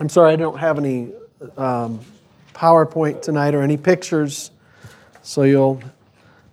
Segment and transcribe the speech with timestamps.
[0.00, 1.10] I'm sorry, I don't have any
[1.58, 2.00] um,
[2.54, 4.50] PowerPoint tonight or any pictures,
[5.20, 5.82] so you'll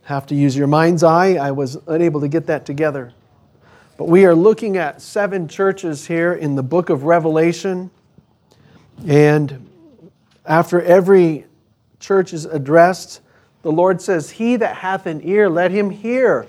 [0.04, 1.36] have to use your mind's eye.
[1.36, 3.14] I was unable to get that together.
[3.96, 7.90] But we are looking at seven churches here in the book of Revelation.
[9.08, 9.70] And
[10.46, 11.46] after every
[12.02, 13.22] church is addressed,
[13.62, 16.48] the Lord says, He that hath an ear, let him hear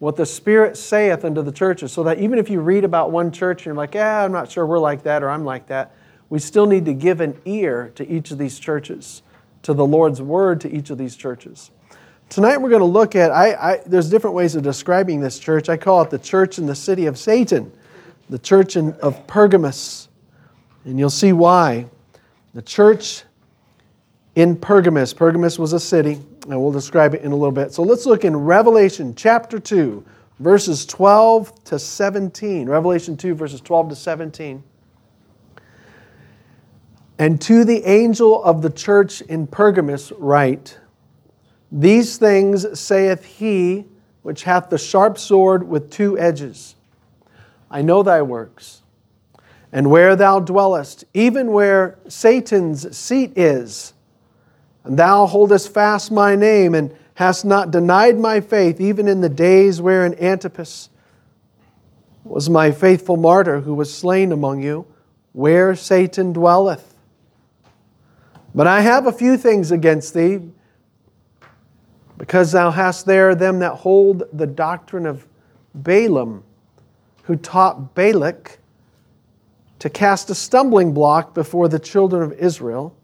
[0.00, 1.92] what the Spirit saith unto the churches.
[1.92, 4.52] So that even if you read about one church and you're like, Yeah, I'm not
[4.52, 5.92] sure we're like that or I'm like that,
[6.28, 9.22] we still need to give an ear to each of these churches,
[9.62, 11.70] to the Lord's word to each of these churches.
[12.28, 15.68] Tonight we're going to look at, I, I, there's different ways of describing this church.
[15.68, 17.70] I call it the church in the city of Satan,
[18.28, 20.08] the church in, of Pergamus.
[20.84, 21.86] And you'll see why.
[22.54, 23.22] The church
[24.34, 25.12] in Pergamus.
[25.14, 26.14] Pergamus was a city,
[26.48, 27.72] and we'll describe it in a little bit.
[27.72, 30.04] So let's look in Revelation chapter 2,
[30.40, 32.68] verses 12 to 17.
[32.68, 34.64] Revelation 2, verses 12 to 17.
[37.18, 40.78] And to the angel of the church in Pergamus write
[41.72, 43.86] These things saith he
[44.22, 46.74] which hath the sharp sword with two edges
[47.70, 48.82] I know thy works,
[49.72, 53.92] and where thou dwellest, even where Satan's seat is.
[54.84, 59.28] And thou holdest fast my name, and hast not denied my faith, even in the
[59.28, 60.90] days wherein Antipas
[62.22, 64.86] was my faithful martyr, who was slain among you,
[65.32, 66.94] where Satan dwelleth.
[68.56, 70.40] But I have a few things against thee,
[72.16, 75.26] because thou hast there them that hold the doctrine of
[75.74, 76.42] Balaam,
[77.24, 78.58] who taught Balak
[79.78, 82.96] to cast a stumbling block before the children of Israel,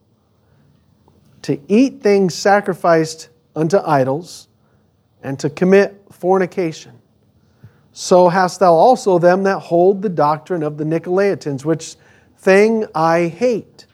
[1.43, 4.49] to eat things sacrificed unto idols,
[5.23, 6.93] and to commit fornication.
[7.93, 11.97] So hast thou also them that hold the doctrine of the Nicolaitans, which
[12.39, 13.85] thing I hate.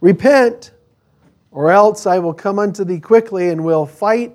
[0.00, 0.72] Repent
[1.58, 4.32] or else I will come unto thee quickly and will fight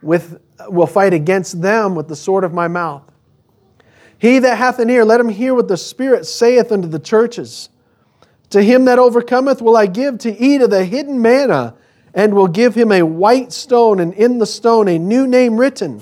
[0.00, 3.02] with will fight against them with the sword of my mouth.
[4.18, 7.68] He that hath an ear, let him hear what the Spirit saith unto the churches.
[8.50, 11.74] To him that overcometh will I give to eat of the hidden manna,
[12.14, 16.00] and will give him a white stone, and in the stone a new name written,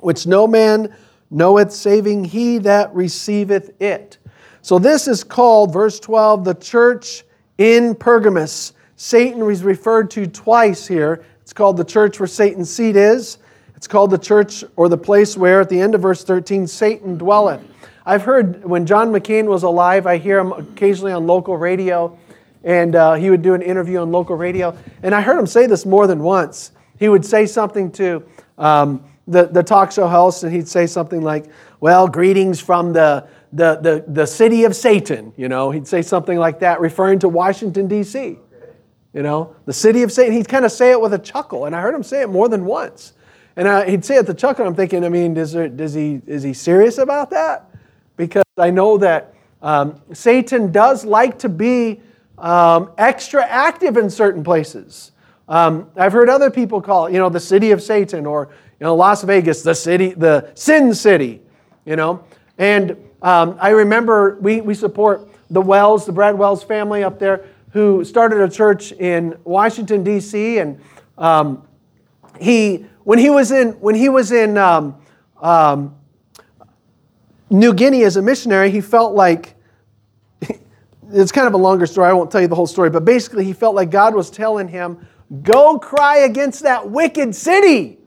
[0.00, 0.96] which no man
[1.30, 4.16] knoweth, saving he that receiveth it.
[4.62, 7.24] So this is called, verse 12, the church
[7.58, 8.72] in Pergamus.
[9.02, 11.24] Satan is referred to twice here.
[11.40, 13.38] It's called the church where Satan's seat is.
[13.74, 17.18] It's called the church or the place where, at the end of verse 13, Satan
[17.18, 17.60] dwelleth.
[18.06, 22.16] I've heard when John McCain was alive, I hear him occasionally on local radio,
[22.62, 24.78] and uh, he would do an interview on local radio.
[25.02, 26.70] And I heard him say this more than once.
[26.96, 28.22] He would say something to
[28.56, 31.46] um, the, the talk show host, and he'd say something like,
[31.80, 35.32] Well, greetings from the, the, the, the city of Satan.
[35.36, 38.38] You know, he'd say something like that, referring to Washington, D.C.
[39.12, 41.76] You know, the city of Satan, he'd kind of say it with a chuckle, and
[41.76, 43.12] I heard him say it more than once.
[43.56, 46.22] And I, he'd say it the chuckle, I'm thinking, I mean, is, there, does he,
[46.26, 47.70] is he serious about that?
[48.16, 52.00] Because I know that um, Satan does like to be
[52.38, 55.12] um, extra active in certain places.
[55.46, 58.48] Um, I've heard other people call it, you know, the city of Satan or,
[58.80, 61.42] you know, Las Vegas, the city, the sin city,
[61.84, 62.24] you know.
[62.56, 67.44] And um, I remember we, we support the Wells, the Brad Wells family up there
[67.72, 70.58] who started a church in Washington, D.C.
[70.58, 70.80] And
[71.16, 71.66] um,
[72.40, 74.96] he, when he was in, when he was in um,
[75.40, 75.94] um,
[77.50, 79.54] New Guinea as a missionary, he felt like
[81.10, 82.08] it's kind of a longer story.
[82.10, 84.68] I won't tell you the whole story, but basically, he felt like God was telling
[84.68, 85.06] him,
[85.42, 87.98] "Go cry against that wicked city."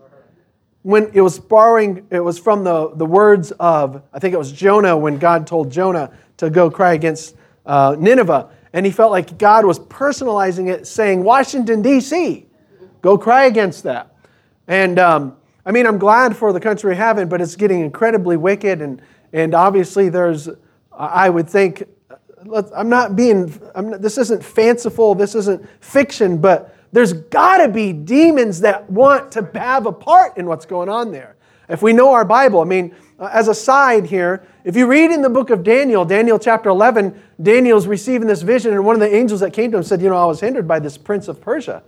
[0.83, 4.51] When it was borrowing, it was from the, the words of I think it was
[4.51, 8.49] Jonah when God told Jonah to go cry against uh, Nineveh.
[8.75, 12.45] And he felt like God was personalizing it, saying, Washington, D.C.,
[13.01, 14.13] go cry against that.
[14.67, 17.79] And um, I mean, I'm glad for the country we have it, but it's getting
[17.79, 18.81] incredibly wicked.
[18.81, 20.49] And, and obviously, there's,
[20.91, 21.83] I would think,
[22.75, 27.69] I'm not being, I'm not, this isn't fanciful, this isn't fiction, but there's got to
[27.69, 31.37] be demons that want to have a part in what's going on there.
[31.67, 35.09] If we know our Bible, I mean, uh, as a side here, if you read
[35.11, 38.99] in the book of Daniel, Daniel chapter 11, Daniel's receiving this vision, and one of
[38.99, 41.27] the angels that came to him said, You know, I was hindered by this prince
[41.27, 41.83] of Persia.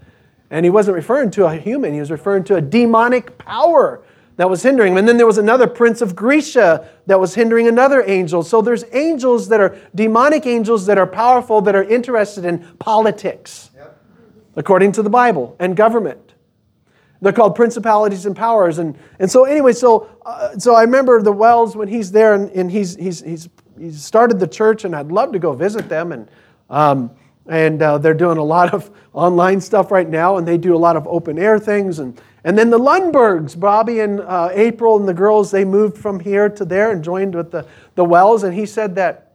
[0.49, 4.01] And he wasn't referring to a human, he was referring to a demonic power
[4.37, 4.97] that was hindering him.
[4.97, 8.43] And then there was another prince of Grecia that was hindering another angel.
[8.43, 13.69] So there's angels that are demonic angels that are powerful, that are interested in politics,
[13.75, 13.99] yep.
[14.55, 16.26] according to the Bible, and government.
[17.21, 18.77] They're called principalities and powers.
[18.79, 22.51] And, and so, anyway, so, uh, so I remember the Wells when he's there and,
[22.51, 26.11] and he's, he's, he's, he's started the church, and I'd love to go visit them.
[26.11, 26.29] And,
[26.69, 27.11] um,
[27.49, 30.77] and uh, they're doing a lot of online stuff right now, and they do a
[30.77, 31.99] lot of open air things.
[31.99, 36.19] And, and then the Lundbergs, Bobby and uh, April and the girls, they moved from
[36.19, 37.65] here to there and joined with the,
[37.95, 38.43] the Wells.
[38.43, 39.31] And he said that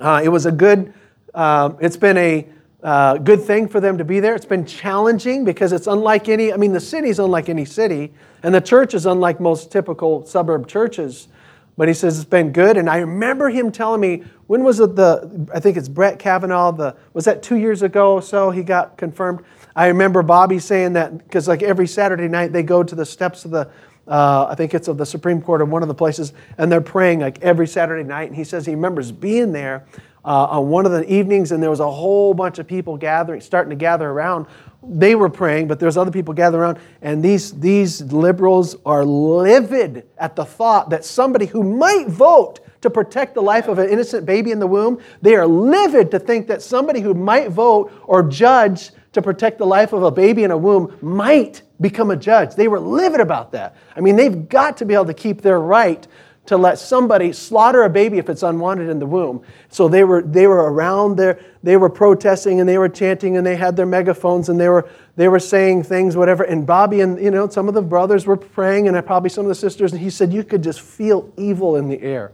[0.00, 0.92] uh, it was a good,
[1.34, 2.46] uh, it's been a,
[2.82, 4.34] uh, good thing for them to be there.
[4.34, 8.12] It's been challenging because it's unlike any, I mean, the city's unlike any city,
[8.42, 11.28] and the church is unlike most typical suburb churches.
[11.76, 12.76] But he says it's been good.
[12.76, 16.72] And I remember him telling me, when was it the, I think it's Brett Kavanaugh,
[16.72, 19.44] the, was that two years ago or so he got confirmed?
[19.76, 23.44] I remember Bobby saying that because like every Saturday night they go to the steps
[23.46, 23.70] of the,
[24.08, 26.80] uh, I think it's of the Supreme Court or one of the places, and they're
[26.80, 28.26] praying like every Saturday night.
[28.26, 29.86] And he says he remembers being there
[30.24, 33.40] uh, on one of the evenings, and there was a whole bunch of people gathering,
[33.40, 34.46] starting to gather around.
[34.84, 40.06] They were praying, but there's other people gathering around, and these, these liberals are livid
[40.18, 44.26] at the thought that somebody who might vote to protect the life of an innocent
[44.26, 48.24] baby in the womb, they are livid to think that somebody who might vote or
[48.24, 52.54] judge to protect the life of a baby in a womb might become a judge.
[52.54, 53.76] They were livid about that.
[53.94, 56.06] I mean, they've got to be able to keep their right
[56.46, 59.42] to let somebody slaughter a baby if it's unwanted in the womb.
[59.68, 63.46] So they were, they were around there, they were protesting and they were chanting and
[63.46, 66.42] they had their megaphones and they were, they were saying things, whatever.
[66.42, 69.48] And Bobby and, you know, some of the brothers were praying and probably some of
[69.50, 69.92] the sisters.
[69.92, 72.32] And he said, you could just feel evil in the air.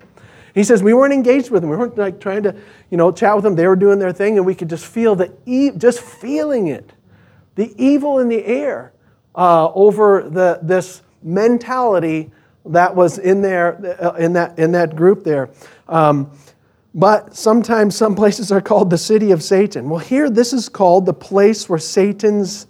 [0.55, 1.71] He says, we weren't engaged with them.
[1.71, 2.55] We weren't like trying to,
[2.91, 3.57] you know, chat with them.
[3.57, 6.93] They were doing their thing and we could just feel the, e- just feeling it,
[7.57, 8.93] the evil in the air
[9.37, 12.31] uh, over the, this mentality
[12.73, 15.51] that was in there uh, in that in that group there.
[15.89, 16.31] Um,
[16.95, 19.89] but sometimes some places are called the city of Satan.
[19.89, 22.67] Well, here this is called the place where Satan's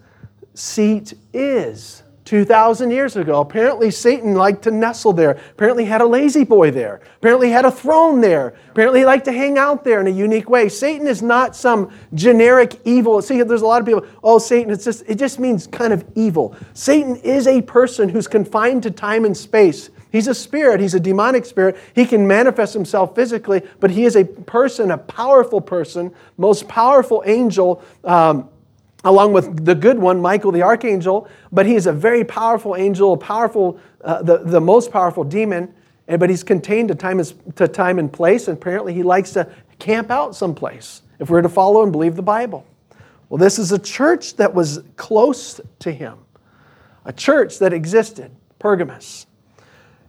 [0.55, 2.03] seat is.
[2.29, 3.41] 2,000 years ago.
[3.41, 5.41] Apparently, Satan liked to nestle there.
[5.53, 7.01] Apparently, had a lazy boy there.
[7.17, 8.55] Apparently, had a throne there.
[8.71, 10.69] Apparently, liked to hang out there in a unique way.
[10.69, 13.23] Satan is not some generic evil.
[13.23, 16.05] See, there's a lot of people, oh, Satan, it's just, it just means kind of
[16.15, 16.55] evil.
[16.75, 19.89] Satan is a person who's confined to time and space.
[20.13, 21.79] He's a spirit, he's a demonic spirit.
[21.95, 27.23] He can manifest himself physically, but he is a person, a powerful person, most powerful
[27.25, 27.83] angel.
[28.05, 28.51] Um,
[29.05, 31.29] along with the good one, Michael the archangel.
[31.53, 35.73] But he's a very powerful angel, powerful, uh, the, the most powerful demon.
[36.07, 39.53] But he's contained to time, is, to time and place, and apparently he likes to
[39.79, 42.65] camp out someplace if we're to follow and believe the Bible.
[43.29, 46.17] Well, this is a church that was close to him,
[47.05, 49.27] a church that existed, Pergamus.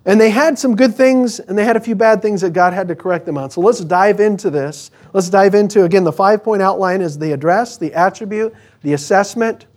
[0.10, 2.74] And they had some good things and they had a few bad things that God
[2.74, 3.52] had to correct them on.
[3.52, 4.90] So let's dive into this.
[5.14, 8.52] Let's dive into, again, the five point outline is the address, the attribute,
[8.82, 9.68] the assessment,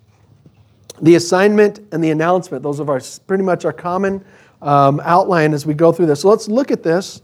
[1.03, 2.63] the assignment, and the announcement.
[2.63, 4.25] Those are pretty much our common
[4.63, 6.23] um, outline as we go through this.
[6.23, 7.21] So let's look at this.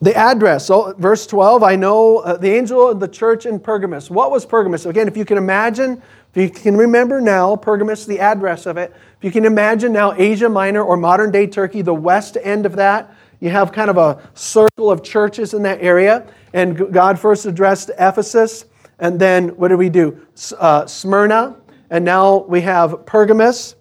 [0.00, 4.10] The address, so verse 12, I know uh, the angel of the church in Pergamus.
[4.10, 4.84] What was Pergamus?
[4.86, 6.02] again, if you can imagine
[6.34, 10.14] if you can remember now, Pergamus, the address of it, if you can imagine now
[10.14, 13.98] Asia Minor or modern day Turkey, the west end of that, you have kind of
[13.98, 16.26] a circle of churches in that area.
[16.54, 18.64] And God first addressed Ephesus,
[18.98, 20.24] and then what did we do?
[20.58, 21.56] Uh, Smyrna,
[21.90, 23.74] and now we have Pergamus.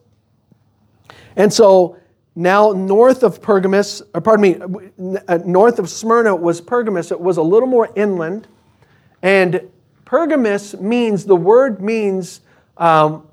[1.37, 1.97] And so
[2.35, 4.41] now north of Pergamus, or pardon
[5.03, 7.11] me, uh, north of Smyrna was Pergamus.
[7.11, 8.47] It was a little more inland.
[9.21, 9.69] And
[10.11, 12.41] Pergamus means, the word means
[12.75, 13.25] um,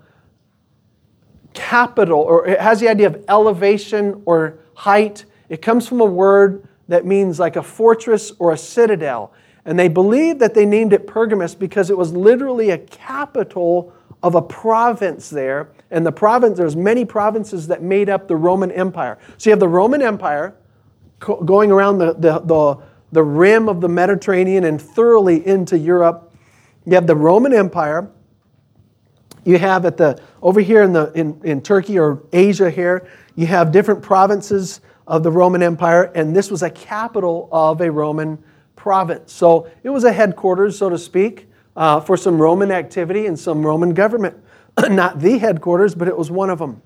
[1.53, 5.25] capital, or it has the idea of elevation or height.
[5.49, 9.33] It comes from a word that means like a fortress or a citadel.
[9.65, 13.93] And they believe that they named it Pergamus because it was literally a capital
[14.23, 15.71] of a province there.
[15.91, 19.19] And the province, there's many provinces that made up the Roman Empire.
[19.39, 20.55] So you have the Roman Empire
[21.45, 22.79] going around the, the, the,
[23.11, 26.27] the rim of the Mediterranean and thoroughly into Europe
[26.89, 28.11] you have the Roman Empire.
[29.45, 33.45] You have at the over here in the in, in Turkey or Asia here, you
[33.47, 38.43] have different provinces of the Roman Empire, and this was a capital of a Roman
[38.75, 39.35] province.
[39.35, 43.65] So it was a headquarters, so to speak, uh, for some Roman activity and some
[43.67, 44.43] Roman government.
[44.89, 46.81] Not the headquarters, but it was one of them.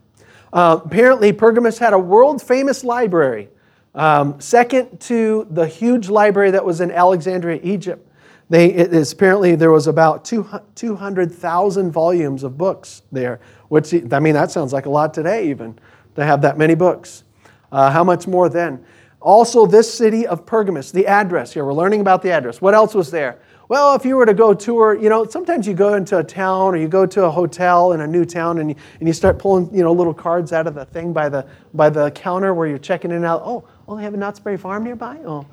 [0.53, 3.51] Uh, apparently, Pergamus had a world famous library,
[3.95, 8.09] um, second to the huge library that was in Alexandria, Egypt.
[8.51, 10.25] They, it's apparently there was about
[10.75, 15.79] 200,000 volumes of books there, which, I mean, that sounds like a lot today even,
[16.17, 17.25] to have that many books.
[17.71, 18.85] Uh, how much more then?
[19.21, 22.61] Also, this city of Pergamus, the address here, we're learning about the address.
[22.61, 23.39] What else was there?
[23.69, 26.75] Well, if you were to go tour, you know, sometimes you go into a town
[26.75, 29.39] or you go to a hotel in a new town and you, and you start
[29.39, 32.69] pulling, you know, little cards out of the thing by the, by the counter where
[32.69, 33.41] you're checking in out.
[33.45, 35.17] Oh, oh, they have a Knott's Berry Farm nearby?
[35.25, 35.47] Oh,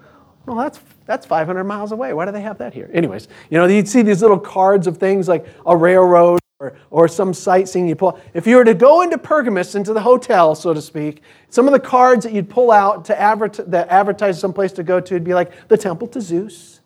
[0.46, 2.13] well, that's, that's 500 miles away.
[2.13, 2.89] Why do they have that here?
[2.93, 7.08] Anyways, you know, you'd see these little cards of things like a railroad or, or
[7.08, 8.19] some sightseeing you pull.
[8.34, 11.74] If you were to go into Pergamus, into the hotel, so to speak, some of
[11.74, 15.13] the cards that you'd pull out to advertise, that advertise some place to go to
[15.15, 16.79] would be like the temple to Zeus,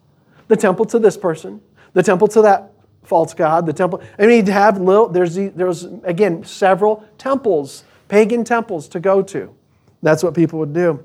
[0.48, 1.62] the temple to this person,
[1.93, 2.72] the temple to that
[3.03, 4.01] false god, the temple.
[4.17, 9.53] I mean, you'd have little, there's, there's again, several temples, pagan temples to go to.
[10.01, 11.03] That's what people would do.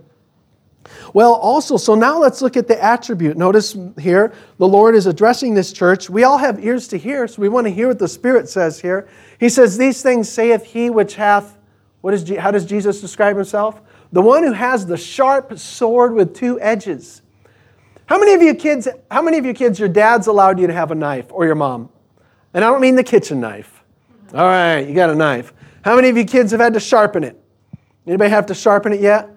[1.14, 3.36] Well, also, so now let's look at the attribute.
[3.36, 6.08] Notice here, the Lord is addressing this church.
[6.10, 8.80] We all have ears to hear, so we want to hear what the Spirit says
[8.80, 9.08] here.
[9.40, 11.56] He says, These things saith he which hath,
[12.00, 13.80] what is, how does Jesus describe himself?
[14.12, 17.22] The one who has the sharp sword with two edges.
[18.06, 20.72] How many of you kids, how many of you kids, your dad's allowed you to
[20.72, 21.90] have a knife or your mom?
[22.54, 23.82] And I don't mean the kitchen knife.
[24.32, 25.52] All right, you got a knife.
[25.84, 27.38] How many of you kids have had to sharpen it?
[28.06, 29.28] Anybody have to sharpen it yet?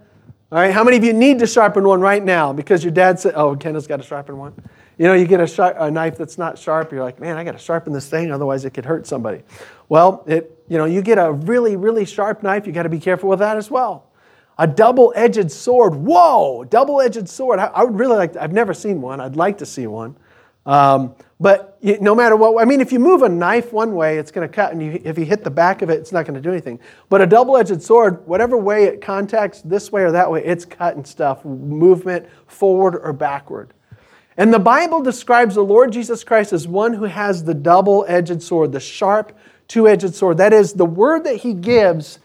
[0.54, 3.18] All right, how many of you need to sharpen one right now because your dad
[3.22, 4.52] said, oh, Kendall's got to sharpen one?
[4.98, 7.46] You know, you get a, sharp, a knife that's not sharp, you're like, man, I
[7.46, 9.44] got to sharpen this thing, otherwise it could hurt somebody.
[9.88, 13.00] Well, it, you know, you get a really, really sharp knife, you got to be
[13.00, 14.08] careful with that as well.
[14.58, 17.58] A double edged sword, whoa, double edged sword.
[17.58, 20.18] I, I, would really like, to, I've never seen one, I'd like to see one.
[20.66, 24.20] Um, but you, no matter what, I mean, if you move a knife one way,
[24.20, 26.26] it's going to cut, and you, if you hit the back of it, it's not
[26.28, 26.80] going to do anything.
[27.10, 30.66] But a double edged sword, whatever way it contacts, this way or that way, it's
[30.66, 33.74] cutting stuff, movement forward or backward.
[34.38, 38.44] And the Bible describes the Lord Jesus Christ as one who has the double edged
[38.44, 39.36] sword, the sharp
[39.68, 40.38] two edged sword.
[40.38, 42.20] That is, the word that he gives,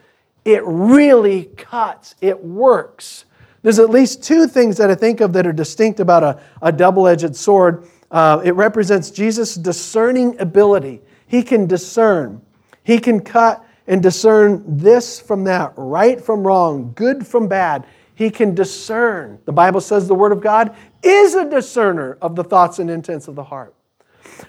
[0.45, 3.25] it really cuts, it works.
[3.63, 6.71] There's at least two things that I think of that are distinct about a, a
[6.71, 7.87] double edged sword.
[8.11, 11.03] Uh, it represents Jesus' discerning ability.
[11.27, 12.43] He can discern,
[12.83, 17.87] he can cut and discern this from that, right from wrong, good from bad.
[18.15, 19.39] He can discern.
[19.45, 23.29] The Bible says the Word of God is a discerner of the thoughts and intents
[23.29, 23.75] of the heart.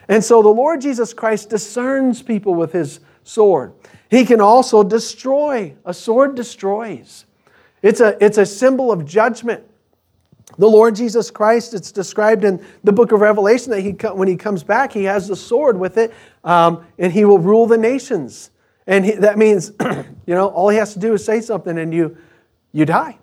[0.08, 3.74] And so the Lord Jesus Christ discerns people with his sword.
[4.10, 5.76] He can also destroy.
[5.86, 7.26] A sword destroys.
[7.84, 9.67] It's a, it's a symbol of judgment
[10.58, 14.38] the Lord Jesus Christ, it's described in the book of Revelation that he, when he
[14.38, 16.14] comes back, he has the sword with it,
[16.44, 18.50] um, and he will rule the nations.
[18.88, 21.94] And he, that means, you know, all he has to do is say something, and
[21.94, 22.18] you,
[22.72, 23.18] you die,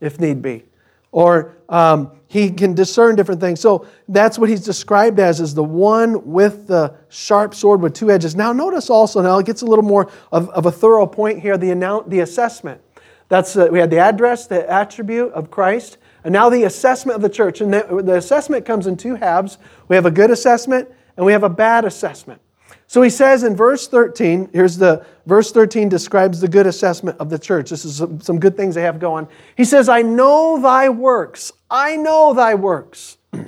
[0.00, 0.64] if need be,
[1.12, 3.60] or um, he can discern different things.
[3.60, 8.10] So that's what he's described as: is the one with the sharp sword with two
[8.10, 8.36] edges.
[8.36, 11.56] Now, notice also now it gets a little more of, of a thorough point here:
[11.56, 12.82] the annou- the assessment.
[13.30, 17.22] That's uh, we had the address, the attribute of Christ and now the assessment of
[17.22, 17.60] the church.
[17.60, 21.44] And the assessment comes in two halves we have a good assessment and we have
[21.44, 22.40] a bad assessment.
[22.86, 27.28] So he says in verse 13, here's the verse 13 describes the good assessment of
[27.28, 27.68] the church.
[27.70, 29.28] This is some, good things they have going.
[29.56, 31.52] He says, I know thy works.
[31.70, 33.18] I know thy works.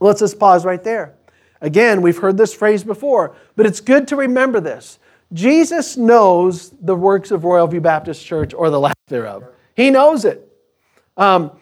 [0.00, 1.14] Let's just pause right there.
[1.60, 4.98] Again, we've heard this phrase before, but it's good to remember this.
[5.32, 9.44] Jesus knows the works of Royal View Baptist Church or the lack thereof.
[9.76, 10.48] He knows it.
[11.16, 11.52] Um,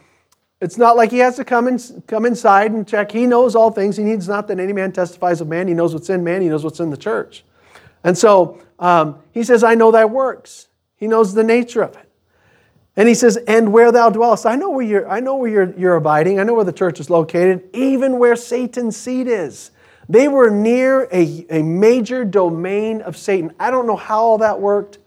[0.60, 3.12] it's not like he has to come, in, come inside and check.
[3.12, 3.96] He knows all things.
[3.96, 5.68] He needs not that any man testifies of man.
[5.68, 6.42] He knows what's in man.
[6.42, 7.44] He knows what's in the church.
[8.02, 10.66] And so um, he says, I know thy works.
[10.96, 12.08] He knows the nature of it.
[12.96, 14.46] And he says, And where thou dwellest.
[14.46, 16.40] I know where you're, I know where you're, you're abiding.
[16.40, 19.70] I know where the church is located, even where Satan's seat is.
[20.08, 23.52] They were near a, a major domain of Satan.
[23.60, 24.98] I don't know how all that worked.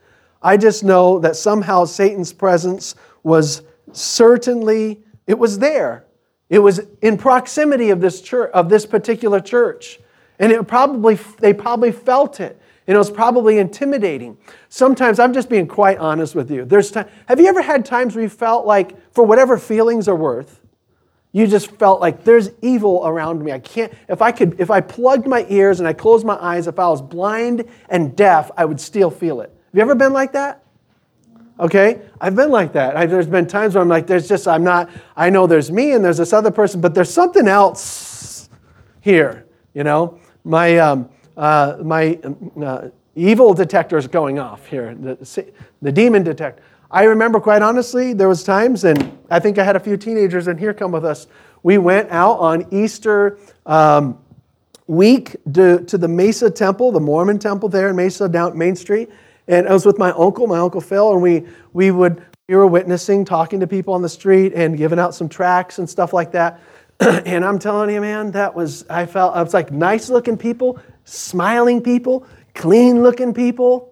[0.41, 6.05] I just know that somehow Satan's presence was certainly it was there.
[6.49, 9.99] It was in proximity of this church, of this particular church.
[10.39, 12.59] And it probably they probably felt it.
[12.87, 14.37] And it was probably intimidating.
[14.69, 16.65] Sometimes I'm just being quite honest with you.
[16.65, 20.15] There's time, have you ever had times where you felt like, for whatever feelings are
[20.15, 20.59] worth,
[21.31, 23.51] you just felt like there's evil around me.
[23.53, 26.67] I can't, if I could, if I plugged my ears and I closed my eyes,
[26.67, 29.49] if I was blind and deaf, I would still feel it.
[29.49, 30.60] Have you ever been like that?
[31.59, 32.01] okay?
[32.19, 32.95] I've been like that.
[32.95, 35.91] I, there's been times where I'm like, there's just, I'm not, I know there's me
[35.93, 38.49] and there's this other person, but there's something else
[39.01, 40.19] here, you know?
[40.43, 42.19] My, um, uh, my
[42.61, 46.61] uh, evil detector is going off here, the, the demon detector.
[46.89, 50.47] I remember quite honestly, there was times, and I think I had a few teenagers
[50.47, 51.27] in here come with us.
[51.63, 54.19] We went out on Easter um,
[54.87, 59.09] week to, to the Mesa Temple, the Mormon temple there in Mesa, down Main Street,
[59.47, 62.67] and I was with my uncle, my uncle Phil, and we, we would, we were
[62.67, 66.31] witnessing, talking to people on the street and giving out some tracts and stuff like
[66.33, 66.59] that.
[66.99, 70.79] and I'm telling you, man, that was, I felt, I was like nice looking people,
[71.05, 73.87] smiling people, clean looking people.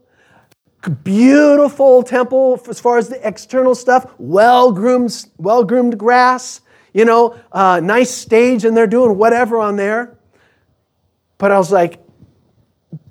[1.04, 6.62] Beautiful temple as far as the external stuff, well groomed, well groomed grass,
[6.94, 10.18] you know, uh, nice stage, and they're doing whatever on there.
[11.38, 12.00] But I was like,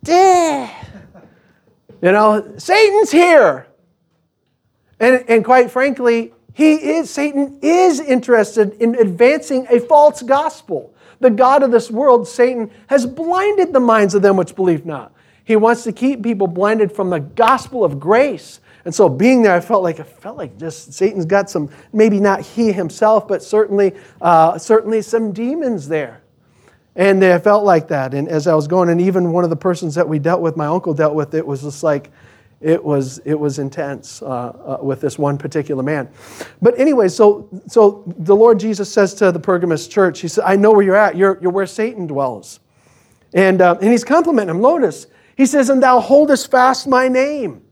[0.02, 0.66] Duh.
[2.00, 3.66] You know, Satan's here.
[5.00, 10.94] And, and quite frankly, he is, Satan is interested in advancing a false gospel.
[11.20, 15.12] The God of this world, Satan, has blinded the minds of them which believe not.
[15.44, 18.60] He wants to keep people blinded from the gospel of grace.
[18.84, 22.20] And so being there, I felt like I felt like just Satan's got some, maybe
[22.20, 26.22] not he himself, but certainly, uh, certainly some demons there.
[26.98, 28.12] And I felt like that.
[28.12, 30.56] And as I was going, and even one of the persons that we dealt with,
[30.56, 32.10] my uncle dealt with, it was just like,
[32.60, 36.08] it was it was intense uh, uh, with this one particular man
[36.60, 40.56] but anyway so so the lord jesus says to the pergamus church he said i
[40.56, 42.58] know where you're at you're, you're where satan dwells
[43.32, 47.62] and uh, and he's complimenting him notice he says and thou holdest fast my name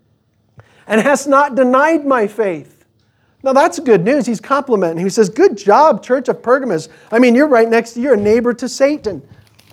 [0.87, 2.76] and hast not denied my faith
[3.47, 4.27] now that's good news.
[4.27, 5.05] He's complimenting.
[5.07, 6.89] He says, Good job, Church of Pergamus.
[7.13, 9.23] I mean, you're right next to, you're a neighbor to Satan.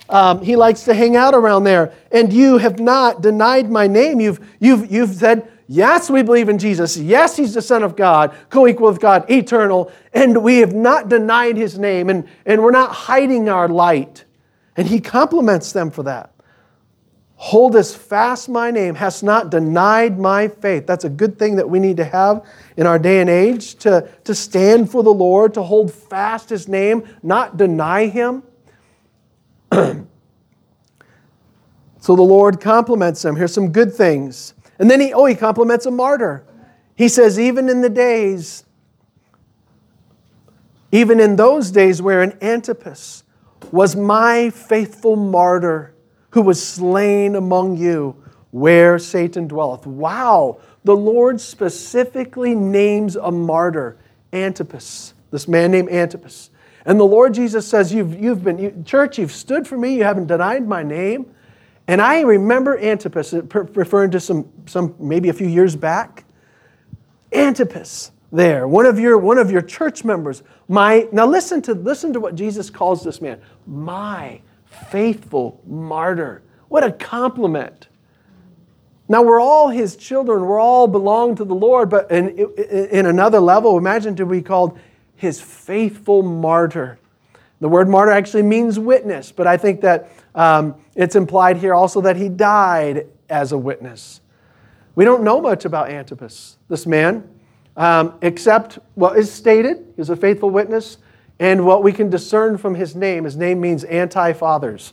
[0.08, 1.92] Um, he likes to hang out around there.
[2.12, 4.20] And you have not denied my name.
[4.20, 6.96] You've, you've, you've said, Yes, we believe in Jesus.
[6.96, 9.90] Yes, he's the Son of God, co equal with God, eternal.
[10.12, 14.24] And we have not denied his name and, and we're not hiding our light.
[14.76, 16.33] And he compliments them for that
[17.36, 20.86] holdest fast my name, hast not denied my faith.
[20.86, 22.44] That's a good thing that we need to have
[22.76, 26.68] in our day and age to, to stand for the Lord, to hold fast his
[26.68, 28.42] name, not deny him.
[29.72, 30.06] so
[32.00, 33.36] the Lord compliments him.
[33.36, 34.54] Here's some good things.
[34.78, 36.44] And then he, oh, he compliments a martyr.
[36.96, 38.64] He says, even in the days,
[40.92, 43.24] even in those days wherein Antipas
[43.72, 45.93] was my faithful martyr
[46.34, 48.16] who was slain among you,
[48.50, 49.86] where Satan dwelleth.
[49.86, 53.98] Wow, the Lord specifically names a martyr,
[54.32, 56.50] Antipas, this man named Antipas.
[56.84, 60.02] And the Lord Jesus says, You've, you've been, you, church, you've stood for me, you
[60.02, 61.32] haven't denied my name.
[61.86, 63.32] And I remember Antipas,
[63.72, 66.24] referring to some, some maybe a few years back.
[67.32, 70.42] Antipas there, one of your, one of your church members.
[70.66, 74.40] My, now listen to, listen to what Jesus calls this man, my
[74.90, 76.42] faithful martyr.
[76.68, 77.88] What a compliment.
[79.08, 80.42] Now, we're all his children.
[80.44, 81.90] We're all belong to the Lord.
[81.90, 84.78] But in, in another level, imagine to be called
[85.14, 86.98] his faithful martyr.
[87.60, 92.00] The word martyr actually means witness, but I think that um, it's implied here also
[92.02, 94.20] that he died as a witness.
[94.96, 97.26] We don't know much about Antipas, this man,
[97.76, 99.92] um, except what is stated.
[99.96, 100.98] he's a faithful witness.
[101.38, 104.92] And what we can discern from his name, his name means anti fathers.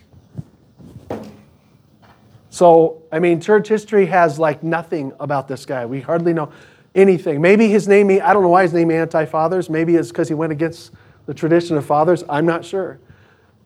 [2.50, 5.86] So, I mean, church history has like nothing about this guy.
[5.86, 6.52] We hardly know
[6.96, 7.42] anything.
[7.42, 9.70] Maybe his name, I don't know why his name anti fathers.
[9.70, 10.92] Maybe it's because he went against
[11.28, 12.24] the tradition of fathers.
[12.28, 13.00] I'm not sure.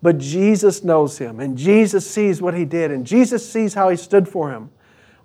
[0.01, 3.95] But Jesus knows him, and Jesus sees what he did, and Jesus sees how he
[3.95, 4.69] stood for him.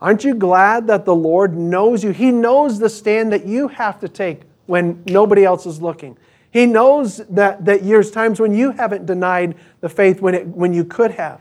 [0.00, 2.12] Aren't you glad that the Lord knows you?
[2.12, 6.16] He knows the stand that you have to take when nobody else is looking.
[6.50, 10.72] He knows that, that there's times when you haven't denied the faith when, it, when
[10.72, 11.40] you could have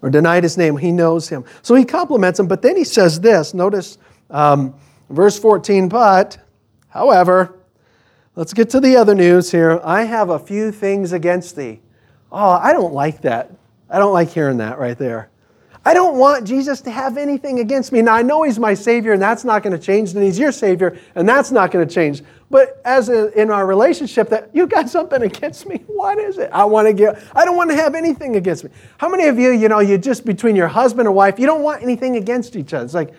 [0.00, 0.76] or denied his name.
[0.78, 1.44] He knows him.
[1.62, 3.52] So he compliments him, but then he says this.
[3.52, 3.98] Notice
[4.30, 4.74] um,
[5.10, 6.38] verse 14, but,
[6.88, 7.54] however,
[8.34, 9.78] let's get to the other news here.
[9.84, 11.80] I have a few things against thee.
[12.32, 13.50] Oh, I don't like that.
[13.90, 15.28] I don't like hearing that right there.
[15.86, 18.00] I don't want Jesus to have anything against me.
[18.00, 20.50] Now, I know He's my Savior, and that's not going to change, and He's your
[20.52, 22.22] Savior, and that's not going to change.
[22.50, 26.48] But as a, in our relationship, that you got something against me, what is it?
[26.52, 27.22] I want to get.
[27.34, 28.70] I don't want to have anything against me.
[28.96, 31.62] How many of you, you know, you just between your husband and wife, you don't
[31.62, 32.84] want anything against each other?
[32.84, 33.12] It's like,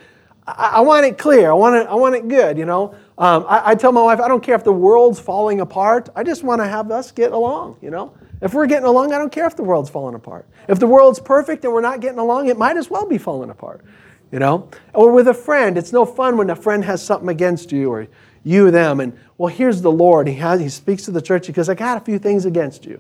[0.48, 1.52] I, I want it clear.
[1.52, 1.88] I want it.
[1.88, 2.58] I want it good.
[2.58, 5.62] You know, um, I, I tell my wife, I don't care if the world's falling
[5.62, 6.10] apart.
[6.16, 7.78] I just want to have us get along.
[7.82, 8.14] You know.
[8.42, 10.46] If we're getting along, I don't care if the world's falling apart.
[10.68, 13.50] If the world's perfect and we're not getting along, it might as well be falling
[13.50, 13.82] apart.
[14.32, 14.70] You know?
[14.94, 18.08] Or with a friend, it's no fun when a friend has something against you or
[18.44, 19.00] you them.
[19.00, 20.28] And well, here's the Lord.
[20.28, 21.48] He, has, he speaks to the church.
[21.48, 23.00] He goes, I got a few things against you.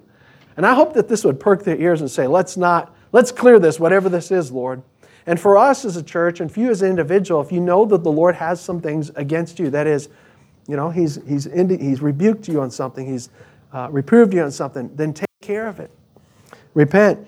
[0.57, 3.59] And I hope that this would perk their ears and say, let's not, let's clear
[3.59, 4.81] this, whatever this is, Lord.
[5.27, 7.83] And for us as a church and for you as an individual, if you know
[7.85, 10.07] that the Lord has some things against you, that is,
[10.67, 13.29] you know, he's, he's, he's rebuked you on something, he's
[13.75, 15.91] uh, reproved you on something, then take care of it.
[16.73, 17.27] Repent.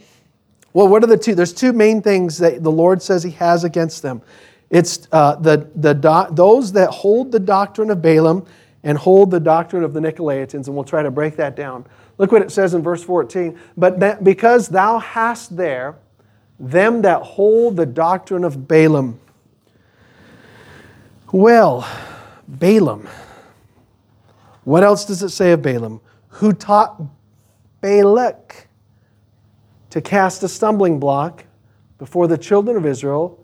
[0.71, 1.35] Well, what are the two?
[1.35, 4.21] There's two main things that the Lord says He has against them.
[4.69, 8.45] It's uh, the, the do- those that hold the doctrine of Balaam
[8.83, 11.85] and hold the doctrine of the Nicolaitans, and we'll try to break that down.
[12.17, 13.59] Look what it says in verse 14.
[13.75, 15.95] But that because thou hast there
[16.59, 19.19] them that hold the doctrine of Balaam.
[21.33, 21.87] Well,
[22.47, 23.07] Balaam.
[24.63, 25.99] What else does it say of Balaam?
[26.37, 27.01] who taught
[27.81, 28.67] Balak
[29.89, 31.45] to cast a stumbling block
[31.97, 33.43] before the children of Israel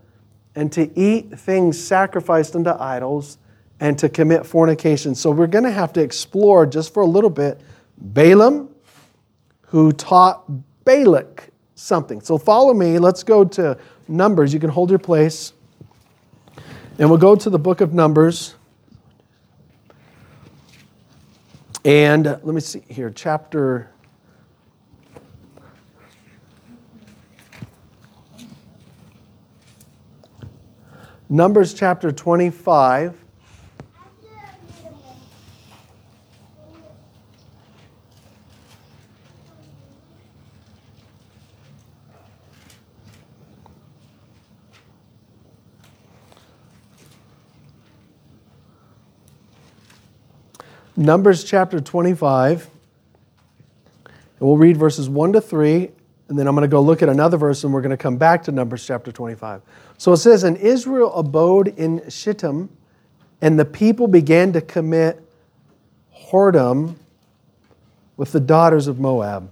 [0.56, 3.40] and to eat things sacrificed unto idols
[3.80, 5.16] and to commit fornication.
[5.16, 7.60] So we're going to have to explore just for a little bit
[7.98, 8.70] Balaam,
[9.68, 10.44] who taught
[10.86, 12.22] Balak something.
[12.22, 13.00] So follow me.
[13.00, 13.76] Let's go to
[14.08, 14.54] Numbers.
[14.54, 15.54] You can hold your place.
[17.00, 18.54] And we'll go to the book of Numbers.
[21.86, 23.90] And let me see here, chapter.
[31.30, 33.23] Numbers chapter 25.
[51.04, 52.70] Numbers chapter 25.
[54.06, 55.90] And we'll read verses 1 to 3,
[56.30, 58.16] and then I'm going to go look at another verse, and we're going to come
[58.16, 59.64] back to Numbers chapter 25.
[59.98, 62.70] So it says, And Israel abode in Shittim,
[63.42, 65.22] and the people began to commit
[66.32, 66.96] whoredom
[68.16, 69.52] with the daughters of Moab.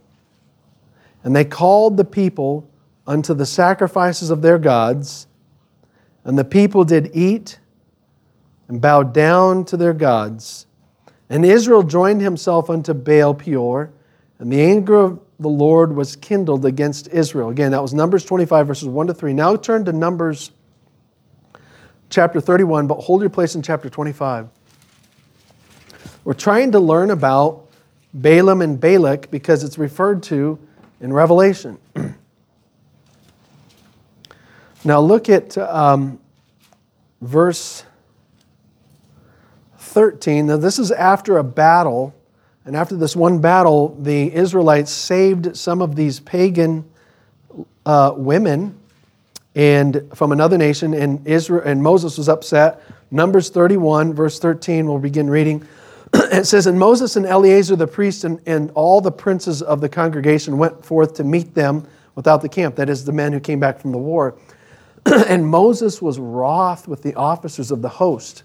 [1.26, 2.66] And they called the people
[3.06, 5.28] unto the sacrifices of their gods,
[6.24, 7.60] and the people did eat
[8.70, 10.66] and bow down to their gods
[11.32, 13.90] and Israel joined himself unto Baal Peor,
[14.40, 17.48] and the anger of the Lord was kindled against Israel.
[17.48, 19.32] Again, that was Numbers 25, verses 1 to 3.
[19.32, 20.52] Now turn to Numbers
[22.10, 24.50] chapter 31, but hold your place in chapter 25.
[26.26, 27.66] We're trying to learn about
[28.14, 30.60] Balaam and Balak because it's referred to
[31.00, 31.78] in Revelation.
[34.84, 36.20] now look at um,
[37.22, 37.86] verse
[39.92, 40.48] 13.
[40.48, 42.16] Now, this is after a battle.
[42.66, 46.86] And after this one battle, the Israelites saved some of these pagan
[47.86, 48.78] uh, women
[49.56, 52.82] and from another nation, and, Israel, and Moses was upset.
[53.10, 55.68] Numbers 31, verse 13, we'll begin reading.
[56.14, 59.90] it says, And Moses and Eleazar the priest and, and all the princes of the
[59.90, 63.60] congregation went forth to meet them without the camp, that is, the men who came
[63.60, 64.36] back from the war.
[65.28, 68.44] and Moses was wroth with the officers of the host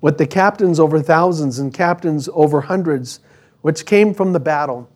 [0.00, 3.20] with the captains over thousands and captains over hundreds,
[3.60, 4.88] which came from the battle.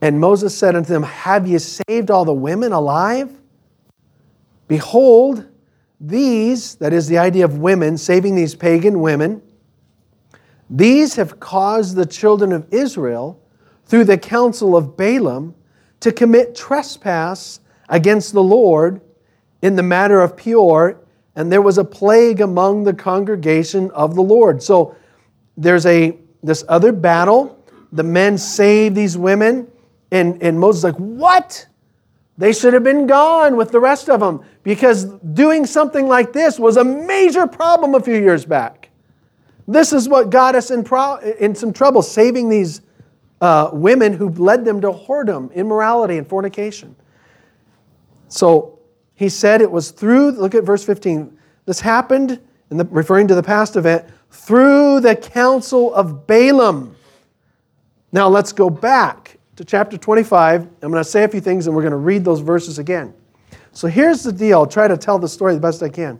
[0.00, 3.30] And Moses said unto them, Have ye saved all the women alive?
[4.68, 5.46] Behold,
[6.00, 9.40] these, that is the idea of women, saving these pagan women,
[10.68, 13.40] these have caused the children of Israel,
[13.84, 15.54] through the counsel of Balaam,
[16.00, 19.00] to commit trespass against the Lord
[19.62, 21.05] in the matter of Peor
[21.36, 24.62] and there was a plague among the congregation of the Lord.
[24.62, 24.96] So
[25.56, 27.62] there's a this other battle.
[27.92, 29.70] The men save these women,
[30.10, 31.66] and, and Moses like, what?
[32.38, 36.58] They should have been gone with the rest of them because doing something like this
[36.58, 38.90] was a major problem a few years back.
[39.68, 42.82] This is what got us in, pro- in some trouble, saving these
[43.40, 46.94] uh, women who led them to whoredom, immorality, and fornication.
[48.28, 48.75] So
[49.16, 51.36] he said it was through, look at verse 15.
[51.64, 52.38] This happened,
[52.70, 56.94] in the, referring to the past event, through the counsel of Balaam.
[58.12, 60.62] Now let's go back to chapter 25.
[60.62, 63.14] I'm going to say a few things and we're going to read those verses again.
[63.72, 64.60] So here's the deal.
[64.60, 66.18] I'll try to tell the story the best I can.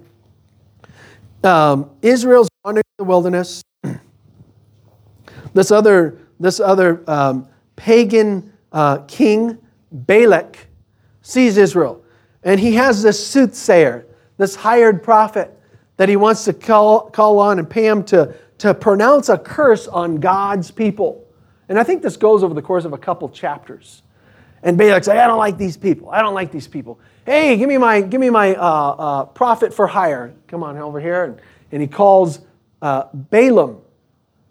[1.45, 3.63] Um, Israel's wandering in the wilderness.
[5.53, 9.59] this other, this other um, pagan uh, king,
[9.93, 10.67] Balak,
[11.21, 12.03] sees Israel.
[12.47, 14.07] And he has this soothsayer,
[14.37, 15.53] this hired prophet
[15.97, 19.89] that he wants to call, call on and pay him to, to pronounce a curse
[19.89, 21.27] on God's people.
[21.69, 24.01] And I think this goes over the course of a couple chapters.
[24.63, 26.09] And Balak's like, I don't like these people.
[26.11, 27.01] I don't like these people.
[27.25, 30.33] Hey, give me my, give me my uh, uh, prophet for hire.
[30.47, 31.25] Come on over here.
[31.25, 31.41] And,
[31.73, 32.39] and he calls
[32.81, 33.81] uh, Balaam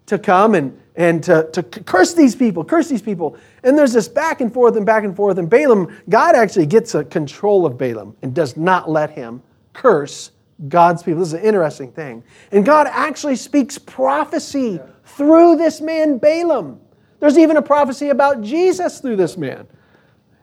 [0.04, 3.38] to come and, and to, to curse these people, curse these people.
[3.66, 5.38] And there's this back and forth and back and forth.
[5.38, 10.30] And Balaam, God actually gets a control of Balaam and does not let him curse
[10.68, 11.18] God's people.
[11.18, 12.22] This is an interesting thing.
[12.52, 16.80] And God actually speaks prophecy through this man, Balaam.
[17.18, 19.66] There's even a prophecy about Jesus through this man.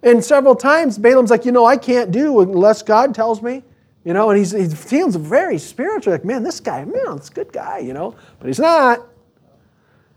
[0.03, 3.63] And several times, Balaam's like, you know, I can't do unless God tells me.
[4.03, 6.11] You know, and he's, he feels very spiritual.
[6.11, 8.99] Like, man, this guy, man, this good guy, you know, but he's not.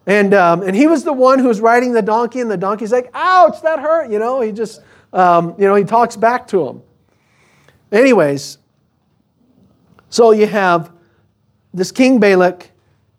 [0.07, 2.93] And, um, and he was the one who was riding the donkey, and the donkey's
[2.93, 4.11] like, ouch, that hurt.
[4.11, 4.81] You know, he just,
[5.13, 6.83] um, you know, he talks back to him.
[7.91, 8.59] Anyways,
[10.09, 10.93] so you have
[11.75, 12.71] this King Balak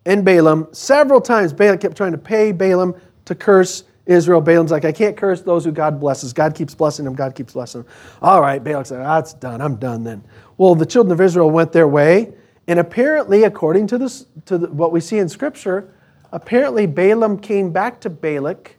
[0.06, 0.68] and Balaam.
[0.72, 2.96] Several times, Balak kept trying to pay Balaam
[3.26, 4.40] to curse Israel.
[4.40, 6.32] Balaam's like, I can't curse those who God blesses.
[6.32, 7.16] God keeps blessing them.
[7.16, 7.92] God keeps blessing them.
[8.22, 9.60] All right, Balak said, that's done.
[9.60, 10.24] I'm done then.
[10.56, 12.34] Well, the children of Israel went their way,
[12.66, 15.94] and apparently, according to, this, to the, what we see in Scripture,
[16.32, 18.76] apparently Balaam came back to Balak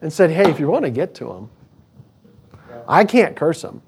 [0.00, 1.50] and said, Hey, if you want to get to him,
[2.88, 3.82] I can't curse him.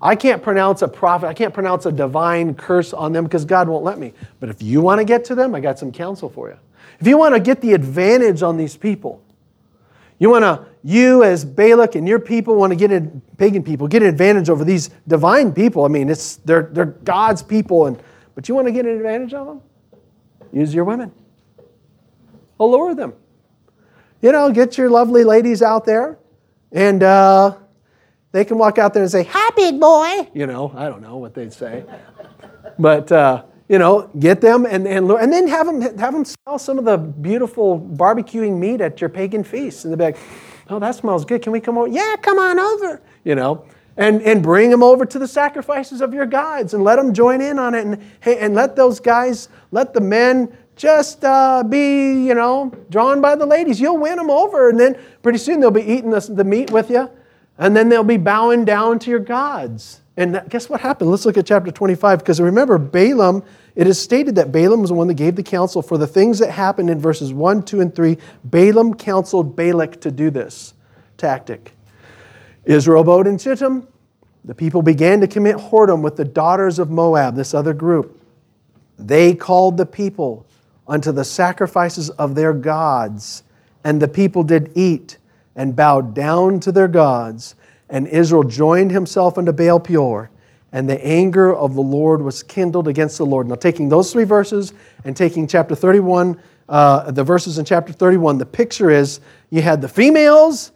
[0.00, 3.68] I can't pronounce a prophet, I can't pronounce a divine curse on them because God
[3.68, 4.12] won't let me.
[4.40, 6.58] But if you want to get to them, I got some counsel for you.
[7.00, 9.22] If you want to get the advantage on these people,
[10.18, 13.86] you want to, you as Balak and your people want to get in, pagan people,
[13.88, 15.84] get an advantage over these divine people.
[15.84, 18.00] I mean, it's, they're, they're God's people, and,
[18.34, 19.60] but you want to get an advantage of them?
[20.52, 21.10] Use your women
[22.58, 23.14] allure them.
[24.22, 26.18] You know, get your lovely ladies out there,
[26.72, 27.56] and uh,
[28.32, 31.16] they can walk out there and say, "Hi, big boy." You know, I don't know
[31.18, 31.84] what they'd say,
[32.78, 36.58] but uh, you know, get them and and and then have them have them smell
[36.58, 40.22] some of the beautiful barbecuing meat at your pagan feast, and they'll be like,
[40.70, 41.42] "Oh, that smells good.
[41.42, 43.02] Can we come over?" Yeah, come on over.
[43.22, 43.66] You know,
[43.98, 47.40] and, and bring them over to the sacrifices of your gods and let them join
[47.40, 52.34] in on it and, and let those guys let the men just uh, be, you
[52.34, 53.80] know, drawn by the ladies.
[53.80, 54.68] You'll win them over.
[54.68, 57.10] And then pretty soon they'll be eating the, the meat with you.
[57.58, 60.02] And then they'll be bowing down to your gods.
[60.18, 61.10] And that, guess what happened?
[61.10, 62.18] Let's look at chapter 25.
[62.18, 63.42] Because remember, Balaam,
[63.74, 66.38] it is stated that Balaam was the one that gave the counsel for the things
[66.40, 68.18] that happened in verses 1, 2, and 3.
[68.44, 70.74] Balaam counseled Balak to do this
[71.16, 71.72] tactic.
[72.66, 73.88] Israel bowed in Shittim.
[74.44, 78.20] The people began to commit whoredom with the daughters of Moab, this other group.
[78.98, 80.46] They called the people
[80.88, 83.42] unto the sacrifices of their gods.
[83.84, 85.18] And the people did eat
[85.54, 87.54] and bowed down to their gods.
[87.88, 90.30] And Israel joined himself unto Baal Peor.
[90.72, 93.46] And the anger of the Lord was kindled against the Lord.
[93.48, 98.38] Now, taking those three verses and taking chapter 31, uh, the verses in chapter 31,
[98.38, 99.20] the picture is
[99.50, 100.72] you had the females,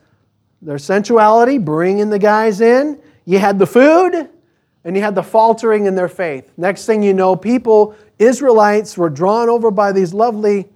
[0.63, 3.01] their sensuality, bringing the guys in.
[3.27, 4.31] You had the food,
[4.85, 6.51] and he had the faltering in their faith.
[6.57, 10.69] Next thing you know, people, Israelites, were drawn over by these lovely,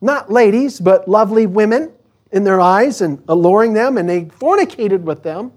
[0.00, 1.92] not ladies, but lovely women
[2.32, 5.52] in their eyes and alluring them, and they fornicated with them,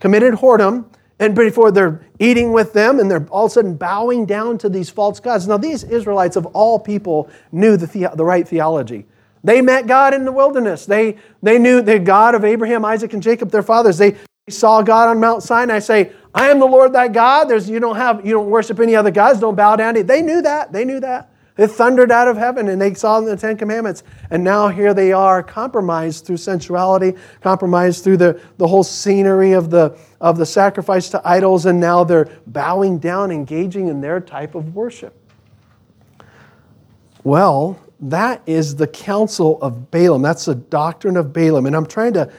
[0.00, 0.86] committed whoredom,
[1.20, 4.68] and before they're eating with them and they're all of a sudden bowing down to
[4.68, 5.46] these false gods.
[5.46, 9.06] Now, these Israelites of all people knew the, the-, the right theology.
[9.44, 10.86] They met God in the wilderness.
[10.86, 13.96] They, they knew the God of Abraham, Isaac, and Jacob, their fathers.
[13.98, 14.16] They
[14.50, 17.44] saw God on Mount Sinai say, I am the Lord thy God.
[17.44, 19.38] There's, you don't have, you don't worship any other gods.
[19.40, 20.06] Don't bow down to it.
[20.08, 20.72] They knew that.
[20.72, 21.30] They knew that.
[21.56, 24.02] It thundered out of heaven and they saw the Ten Commandments.
[24.30, 29.70] And now here they are, compromised through sensuality, compromised through the, the whole scenery of
[29.70, 34.56] the, of the sacrifice to idols, and now they're bowing down, engaging in their type
[34.56, 35.14] of worship.
[37.22, 40.22] Well, that is the counsel of Balaam.
[40.22, 41.66] That's the doctrine of Balaam.
[41.66, 42.32] And I'm trying to,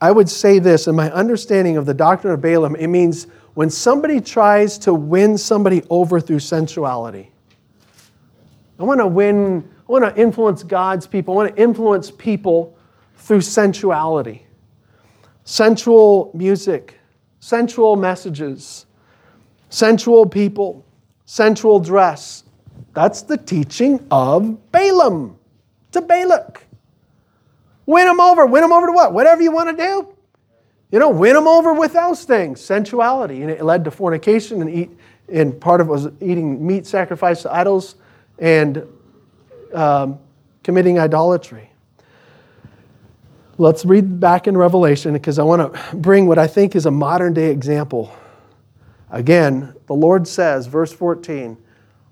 [0.00, 3.68] I would say this in my understanding of the doctrine of Balaam, it means when
[3.68, 7.28] somebody tries to win somebody over through sensuality.
[8.78, 12.76] I want to win, I want to influence God's people, I want to influence people
[13.16, 14.40] through sensuality,
[15.44, 16.98] sensual music,
[17.40, 18.86] sensual messages,
[19.68, 20.84] sensual people,
[21.26, 22.44] sensual dress.
[22.94, 25.38] That's the teaching of Balaam
[25.92, 26.64] to Balak.
[27.86, 28.44] Win them over.
[28.46, 29.12] Win them over to what?
[29.14, 30.11] Whatever you want to do.
[30.92, 33.40] You know, win them over with those things, sensuality.
[33.40, 34.90] And it led to fornication and eat,
[35.32, 37.94] and part of it was eating meat sacrificed to idols
[38.38, 38.86] and
[39.72, 40.18] um,
[40.62, 41.70] committing idolatry.
[43.56, 46.90] Let's read back in Revelation because I want to bring what I think is a
[46.90, 48.14] modern day example.
[49.10, 51.56] Again, the Lord says, verse 14,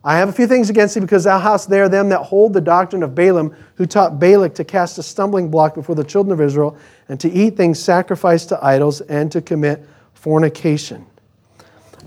[0.03, 2.61] I have a few things against thee because thou hast there them that hold the
[2.61, 6.41] doctrine of Balaam, who taught Balak to cast a stumbling block before the children of
[6.41, 6.77] Israel,
[7.09, 11.05] and to eat things sacrificed to idols, and to commit fornication.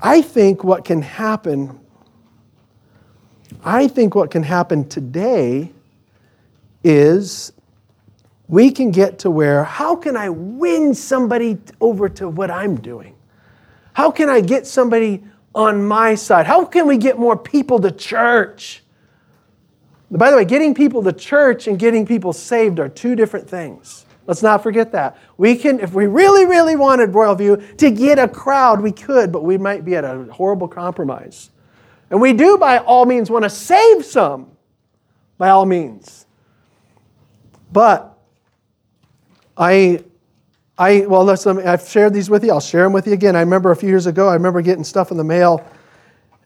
[0.01, 1.79] I think what can happen,
[3.63, 5.71] I think what can happen today
[6.83, 7.53] is
[8.47, 13.15] we can get to where how can I win somebody over to what I'm doing?
[13.93, 15.23] How can I get somebody
[15.55, 16.45] on my side?
[16.45, 18.83] How can we get more people to church?
[20.11, 24.05] By the way, getting people to church and getting people saved are two different things.
[24.27, 25.17] Let's not forget that.
[25.37, 29.43] We can, if we really, really wanted View to get a crowd, we could, but
[29.43, 31.49] we might be at a horrible compromise.
[32.09, 34.51] And we do, by all means, want to save some,
[35.37, 36.25] by all means.
[37.73, 38.17] But
[39.57, 40.03] I
[40.77, 42.51] I, well, I've shared these with you.
[42.51, 43.35] I'll share them with you again.
[43.35, 45.65] I remember a few years ago, I remember getting stuff in the mail.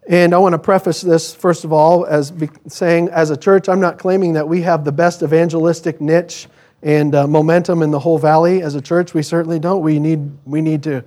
[0.10, 2.34] And I want to preface this, first of all, as
[2.68, 6.48] saying, as a church, I'm not claiming that we have the best evangelistic niche
[6.84, 8.62] and uh, momentum in the whole valley.
[8.62, 9.82] As a church, we certainly don't.
[9.82, 11.04] We need, we need to,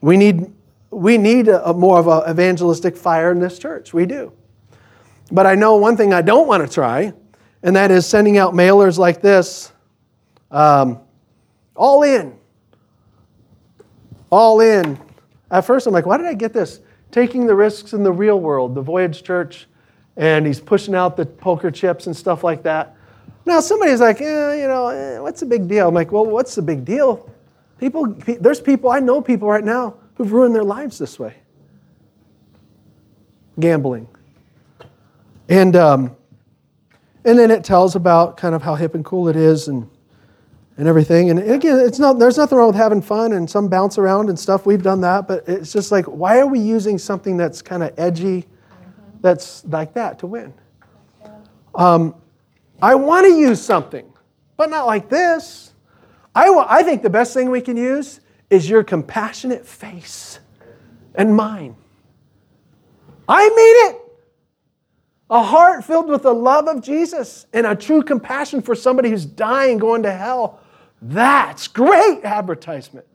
[0.00, 0.50] we need,
[0.90, 3.92] we need a, a more of an evangelistic fire in this church.
[3.94, 4.32] We do.
[5.30, 7.12] But I know one thing I don't want to try,
[7.62, 9.72] and that is sending out mailers like this.
[10.50, 11.00] Um,
[11.80, 12.34] all in.
[14.30, 15.00] All in.
[15.50, 16.78] At first, I'm like, why did I get this?
[17.10, 19.66] Taking the risks in the real world, the Voyage Church,
[20.18, 22.94] and he's pushing out the poker chips and stuff like that.
[23.46, 25.88] Now, somebody's like, eh, you know, eh, what's the big deal?
[25.88, 27.30] I'm like, well, what's the big deal?
[27.78, 31.34] People, there's people, I know people right now who've ruined their lives this way
[33.58, 34.08] gambling.
[35.50, 36.16] And, um,
[37.26, 39.90] and then it tells about kind of how hip and cool it is and
[40.80, 41.28] and everything.
[41.28, 44.38] And again, it's not, there's nothing wrong with having fun and some bounce around and
[44.38, 44.64] stuff.
[44.64, 45.28] We've done that.
[45.28, 48.46] But it's just like, why are we using something that's kind of edgy,
[49.20, 50.54] that's like that to win?
[51.74, 52.14] Um,
[52.80, 54.10] I want to use something,
[54.56, 55.74] but not like this.
[56.34, 60.40] I, w- I think the best thing we can use is your compassionate face
[61.14, 61.76] and mine.
[63.28, 63.96] I mean it.
[65.28, 69.26] A heart filled with the love of Jesus and a true compassion for somebody who's
[69.26, 70.56] dying, going to hell.
[71.02, 73.06] That's great advertisement.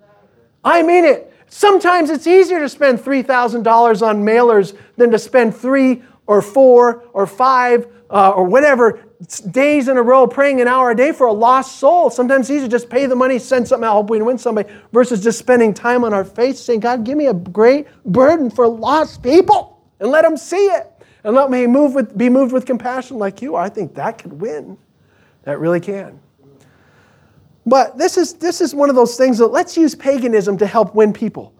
[0.63, 1.31] I mean it.
[1.47, 3.65] Sometimes it's easier to spend $3,000
[4.05, 8.99] on mailers than to spend three or four or five uh, or whatever
[9.51, 12.09] days in a row praying an hour a day for a lost soul.
[12.09, 14.69] Sometimes it's easier just pay the money, send something out, hope we can win somebody,
[14.91, 18.67] versus just spending time on our face, saying, God, give me a great burden for
[18.67, 20.87] lost people and let them see it
[21.23, 23.63] and let me move with, be moved with compassion like you are.
[23.63, 24.77] I think that could win.
[25.43, 26.19] That really can.
[27.65, 30.93] But this is, this is one of those things that let's use paganism to help
[30.93, 31.53] win people.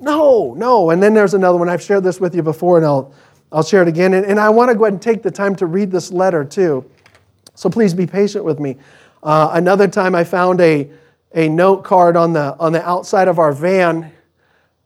[0.00, 0.90] No, no.
[0.90, 1.68] And then there's another one.
[1.68, 3.14] I've shared this with you before, and I'll,
[3.52, 4.14] I'll share it again.
[4.14, 6.44] And, and I want to go ahead and take the time to read this letter,
[6.44, 6.90] too.
[7.54, 8.76] So please be patient with me.
[9.22, 10.90] Uh, another time I found a,
[11.34, 14.12] a note card on the, on the outside of our van.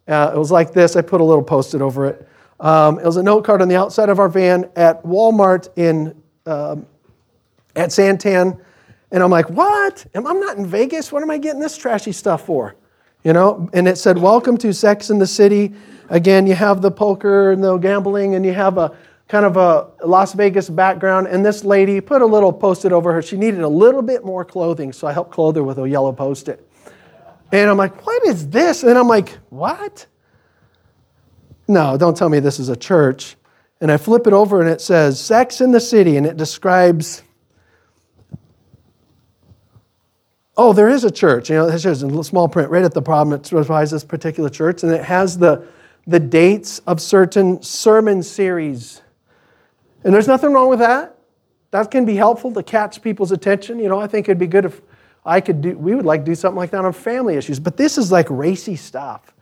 [0.06, 0.94] Uh, it was like this.
[0.96, 2.28] I put a little post it over it.
[2.60, 6.20] Um, it was a note card on the outside of our van at Walmart in
[6.44, 6.86] um,
[7.76, 8.60] at Santan
[9.10, 10.04] and I'm like, what?
[10.14, 11.10] I'm not in Vegas.
[11.10, 12.76] What am I getting this trashy stuff for?
[13.24, 15.72] You know, and it said, Welcome to Sex in the City.
[16.08, 19.90] Again, you have the poker and the gambling, and you have a kind of a
[20.06, 21.26] Las Vegas background.
[21.26, 23.22] And this lady put a little post it over her.
[23.22, 26.12] She needed a little bit more clothing, so I helped clothe her with a yellow
[26.12, 26.66] post it.
[27.50, 28.82] And I'm like, What is this?
[28.82, 30.06] And I'm like, What?
[31.66, 33.36] No, don't tell me this is a church.
[33.80, 37.22] And I flip it over, and it says, Sex in the City, and it describes
[40.58, 41.48] oh, there is a church.
[41.48, 44.50] You know, there's a in small print, right at the bottom, it specifies this particular
[44.50, 45.66] church, and it has the,
[46.06, 49.00] the dates of certain sermon series.
[50.04, 51.14] And there's nothing wrong with that.
[51.70, 53.78] That can be helpful to catch people's attention.
[53.78, 54.80] You know, I think it'd be good if
[55.24, 57.60] I could do, we would like to do something like that on family issues.
[57.60, 59.32] But this is like racy stuff.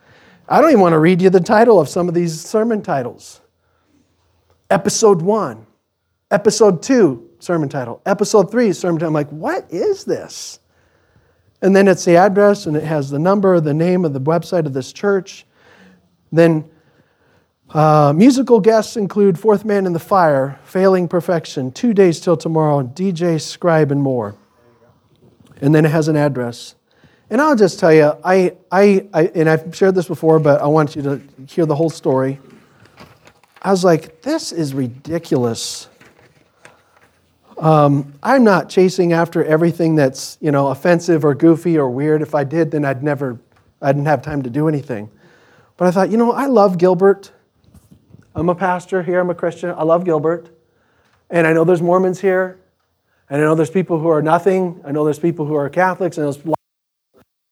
[0.48, 3.40] I don't even want to read you the title of some of these sermon titles.
[4.70, 5.66] Episode one,
[6.31, 9.09] episode two, sermon title, episode three, sermon title.
[9.09, 10.59] I'm like, what is this?
[11.62, 14.66] And then it's the address and it has the number, the name of the website
[14.66, 15.47] of this church.
[16.31, 16.69] Then
[17.71, 22.83] uh, musical guests include Fourth Man in the Fire, Failing Perfection, Two Days Till Tomorrow,
[22.83, 24.35] DJ Scribe, and more.
[25.61, 26.75] And then it has an address.
[27.31, 30.66] And I'll just tell you, I, I, I, and I've shared this before, but I
[30.66, 32.38] want you to hear the whole story.
[33.62, 35.88] I was like, this is ridiculous.
[37.59, 42.21] Um, I'm not chasing after everything that's you know offensive or goofy or weird.
[42.21, 43.38] If I did, then I'd never,
[43.81, 45.11] I didn't have time to do anything.
[45.79, 47.33] But I thought, you know, I love Gilbert.
[48.35, 49.21] I'm a pastor here.
[49.21, 49.71] I'm a Christian.
[49.71, 50.51] I love Gilbert,
[51.31, 52.59] and I know there's Mormons here,
[53.31, 54.83] and I know there's people who are nothing.
[54.85, 56.38] I know there's people who are Catholics, and there's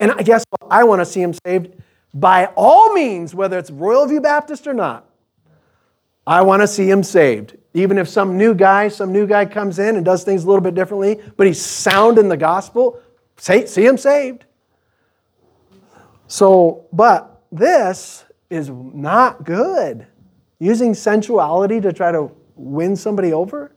[0.00, 1.72] and I guess I want to see him saved
[2.12, 5.06] by all means, whether it's Royal View Baptist or not.
[6.26, 7.56] I want to see him saved.
[7.74, 10.62] Even if some new guy, some new guy comes in and does things a little
[10.62, 13.00] bit differently, but he's sound in the gospel,
[13.36, 14.44] say, see him saved.
[16.28, 20.06] So, but this is not good.
[20.58, 23.72] Using sensuality to try to win somebody over.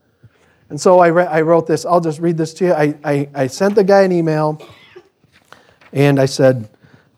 [0.70, 1.86] And so I, re- I wrote this.
[1.86, 2.74] I'll just read this to you.
[2.74, 4.62] I, I, I sent the guy an email
[5.92, 6.70] and I said,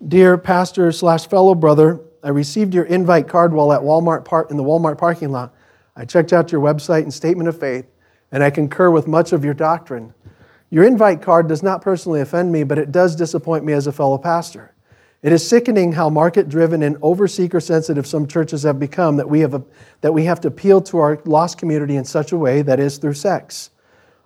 [0.06, 4.58] Dear pastor slash fellow brother, I received your invite card while at Walmart Park in
[4.58, 5.54] the Walmart parking lot.
[5.96, 7.86] I checked out your website and statement of faith,
[8.32, 10.14] and I concur with much of your doctrine.
[10.70, 13.92] Your invite card does not personally offend me, but it does disappoint me as a
[13.92, 14.74] fellow pastor.
[15.22, 19.30] It is sickening how market driven and over seeker sensitive some churches have become that
[19.30, 19.64] we have, a,
[20.02, 22.98] that we have to appeal to our lost community in such a way that is
[22.98, 23.70] through sex.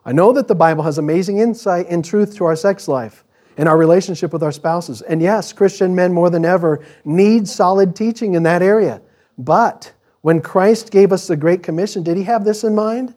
[0.06, 3.24] I know that the Bible has amazing insight and truth to our sex life
[3.58, 5.02] in our relationship with our spouses.
[5.02, 9.02] And yes, Christian men more than ever need solid teaching in that area.
[9.38, 13.14] But when Christ gave us the Great Commission, did he have this in mind?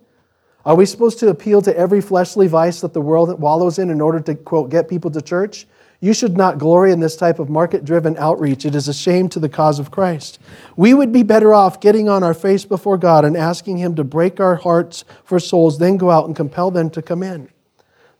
[0.64, 4.00] Are we supposed to appeal to every fleshly vice that the world wallows in in
[4.00, 5.66] order to, quote, get people to church?
[6.00, 8.66] You should not glory in this type of market driven outreach.
[8.66, 10.38] It is a shame to the cause of Christ.
[10.76, 14.04] We would be better off getting on our face before God and asking Him to
[14.04, 17.48] break our hearts for souls, then go out and compel them to come in.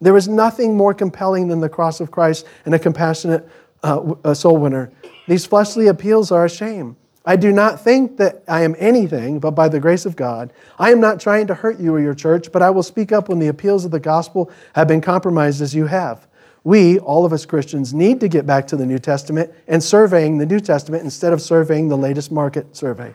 [0.01, 3.49] There is nothing more compelling than the cross of Christ and a compassionate
[3.83, 4.91] uh, soul winner.
[5.27, 6.97] These fleshly appeals are a shame.
[7.25, 10.53] I do not think that I am anything but by the grace of God.
[10.79, 13.29] I am not trying to hurt you or your church, but I will speak up
[13.29, 16.29] when the appeals of the gospel have been compromised as you have.
[16.63, 20.39] We, all of us Christians, need to get back to the New Testament and surveying
[20.39, 23.15] the New Testament instead of surveying the latest market survey.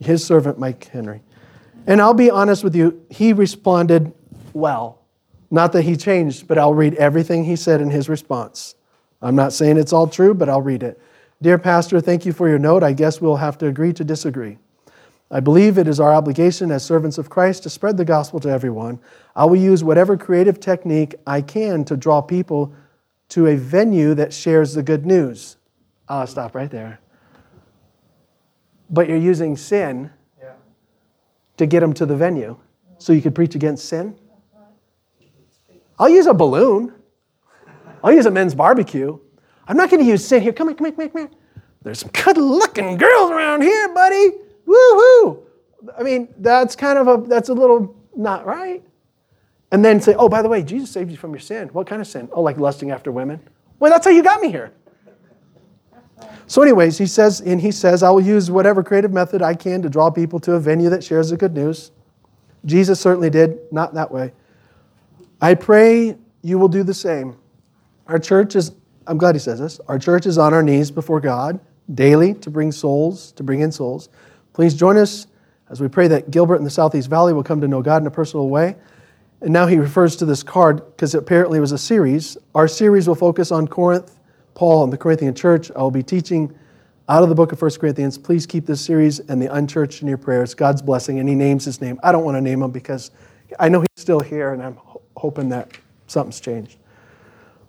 [0.00, 1.22] His servant, Mike Henry.
[1.86, 4.12] And I'll be honest with you, he responded
[4.52, 5.05] well.
[5.50, 8.74] Not that he changed, but I'll read everything he said in his response.
[9.22, 11.00] I'm not saying it's all true, but I'll read it.
[11.40, 12.82] Dear Pastor, thank you for your note.
[12.82, 14.58] I guess we'll have to agree to disagree.
[15.30, 18.48] I believe it is our obligation as servants of Christ to spread the gospel to
[18.48, 19.00] everyone.
[19.34, 22.72] I will use whatever creative technique I can to draw people
[23.30, 25.56] to a venue that shares the good news.
[26.08, 27.00] I'll ah, stop right there.
[28.88, 30.50] But you're using sin yeah.
[31.56, 32.56] to get them to the venue.
[32.98, 34.16] So you could preach against sin?
[35.98, 36.92] I'll use a balloon.
[38.04, 39.18] I'll use a men's barbecue.
[39.66, 40.52] I'm not going to use sit here.
[40.52, 41.30] Come here, come here, come here,
[41.82, 44.28] There's some good looking girls around here, buddy.
[44.66, 45.42] hoo!
[45.98, 48.82] I mean, that's kind of a, that's a little not right.
[49.72, 51.68] And then say, oh, by the way, Jesus saved you from your sin.
[51.68, 52.28] What kind of sin?
[52.32, 53.40] Oh, like lusting after women.
[53.80, 54.72] Well, that's how you got me here.
[56.46, 59.82] So, anyways, he says, and he says, I will use whatever creative method I can
[59.82, 61.90] to draw people to a venue that shares the good news.
[62.64, 64.32] Jesus certainly did, not that way.
[65.46, 67.36] I pray you will do the same.
[68.08, 68.72] Our church is,
[69.06, 71.60] I'm glad he says this, our church is on our knees before God
[71.94, 74.08] daily to bring souls, to bring in souls.
[74.54, 75.28] Please join us
[75.70, 78.08] as we pray that Gilbert in the Southeast Valley will come to know God in
[78.08, 78.74] a personal way.
[79.40, 82.36] And now he refers to this card because apparently it was a series.
[82.56, 84.18] Our series will focus on Corinth,
[84.54, 85.70] Paul, and the Corinthian church.
[85.76, 86.52] I will be teaching
[87.08, 88.18] out of the book of 1 Corinthians.
[88.18, 90.54] Please keep this series and the unchurched in your prayers.
[90.54, 91.20] God's blessing.
[91.20, 92.00] And he names his name.
[92.02, 93.12] I don't want to name him because
[93.58, 94.78] I know he's still here, and I'm
[95.16, 95.70] hoping that
[96.06, 96.76] something's changed.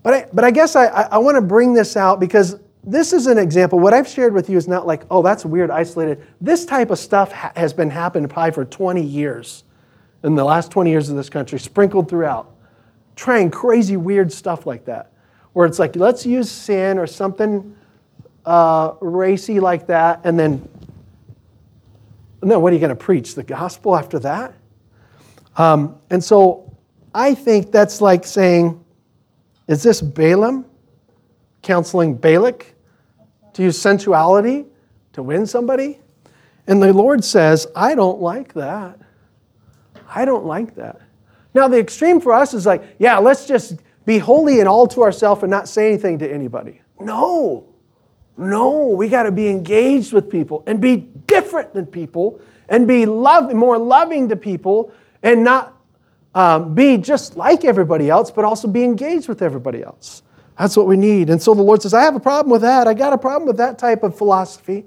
[0.04, 3.14] But I, but I guess I, I, I want to bring this out because this
[3.14, 3.80] is an example.
[3.80, 6.26] What I've shared with you is not like, oh, that's weird, isolated.
[6.40, 9.64] This type of stuff ha- has been happening probably for 20 years
[10.24, 12.52] in the last 20 years of this country, sprinkled throughout,
[13.16, 15.12] trying crazy, weird stuff like that,
[15.54, 17.76] where it's like, let's use sin or something
[18.46, 20.68] uh, racy like that, and then,
[22.42, 23.36] no, what are you going to preach?
[23.36, 24.54] The gospel after that?
[25.58, 26.72] Um, and so
[27.14, 28.82] I think that's like saying,
[29.68, 30.66] is this Balaam
[31.64, 32.74] counseling Balak
[33.54, 34.66] to use sensuality
[35.14, 36.00] to win somebody?
[36.68, 39.00] And the Lord says, I don't like that.
[40.08, 41.02] I don't like that.
[41.54, 45.02] Now, the extreme for us is like, yeah, let's just be holy and all to
[45.02, 46.82] ourselves and not say anything to anybody.
[47.00, 47.66] No,
[48.38, 52.40] no, we got to be engaged with people and be different than people
[52.70, 54.94] and be love, more loving to people
[55.24, 55.74] and not
[56.36, 60.22] um, be just like everybody else, but also be engaged with everybody else.
[60.58, 61.30] That's what we need.
[61.30, 62.88] And so the Lord says, I have a problem with that.
[62.88, 64.86] I got a problem with that type of philosophy.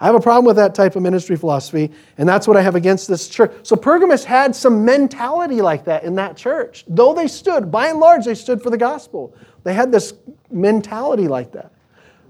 [0.00, 2.76] I have a problem with that type of ministry philosophy, and that's what I have
[2.76, 3.50] against this church.
[3.64, 6.84] So Pergamus had some mentality like that in that church.
[6.86, 9.34] Though they stood, by and large, they stood for the gospel.
[9.64, 10.14] They had this
[10.52, 11.72] mentality like that.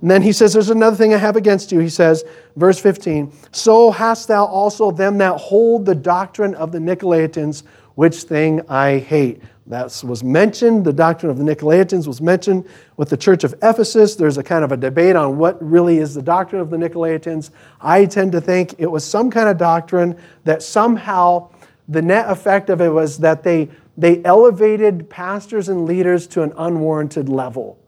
[0.01, 1.81] And then he says, There's another thing I have against you.
[1.81, 2.25] He says,
[2.57, 7.65] verse 15, So hast thou also them that hold the doctrine of the Nicolaitans,
[7.97, 9.43] which thing I hate.
[9.67, 10.85] That was mentioned.
[10.87, 12.65] The doctrine of the Nicolaitans was mentioned
[12.97, 14.15] with the church of Ephesus.
[14.15, 17.51] There's a kind of a debate on what really is the doctrine of the Nicolaitans.
[17.81, 21.51] I tend to think it was some kind of doctrine that somehow
[21.89, 23.69] the net effect of it was that they,
[23.99, 27.79] they elevated pastors and leaders to an unwarranted level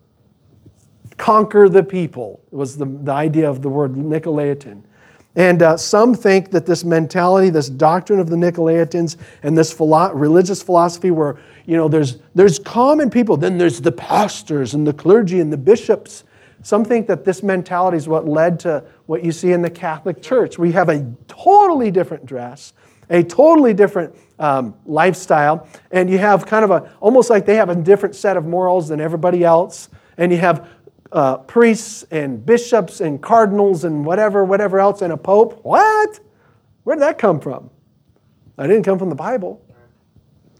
[1.20, 4.82] conquer the people, was the, the idea of the word Nicolaitan.
[5.36, 10.12] And uh, some think that this mentality, this doctrine of the Nicolaitans, and this philo-
[10.14, 14.92] religious philosophy, where you know there's there's common people, then there's the pastors and the
[14.94, 16.24] clergy and the bishops.
[16.62, 20.20] Some think that this mentality is what led to what you see in the Catholic
[20.22, 20.58] Church.
[20.58, 22.72] We have a totally different dress,
[23.10, 27.68] a totally different um, lifestyle, and you have kind of a almost like they have
[27.68, 30.68] a different set of morals than everybody else, and you have
[31.12, 35.60] uh, priests and bishops and cardinals and whatever, whatever else, and a pope.
[35.64, 36.20] What?
[36.84, 37.70] Where did that come from?
[38.56, 39.64] That didn't come from the Bible.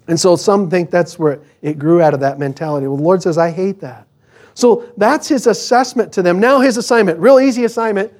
[0.09, 2.86] And so some think that's where it grew out of that mentality.
[2.88, 4.07] Well, the Lord says, I hate that.
[4.55, 6.40] So that's his assessment to them.
[6.40, 8.12] Now, his assignment, real easy assignment.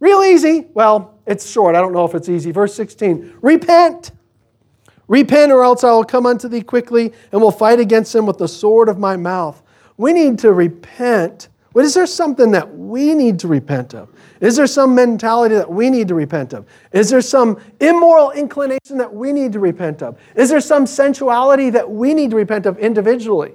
[0.00, 0.66] Real easy.
[0.74, 1.74] Well, it's short.
[1.74, 2.52] I don't know if it's easy.
[2.52, 4.12] Verse 16 Repent.
[5.08, 8.38] Repent, or else I will come unto thee quickly and will fight against them with
[8.38, 9.60] the sword of my mouth.
[9.96, 14.08] We need to repent what is there something that we need to repent of?
[14.40, 16.66] Is there some mentality that we need to repent of?
[16.92, 20.18] Is there some immoral inclination that we need to repent of?
[20.34, 23.54] Is there some sensuality that we need to repent of individually?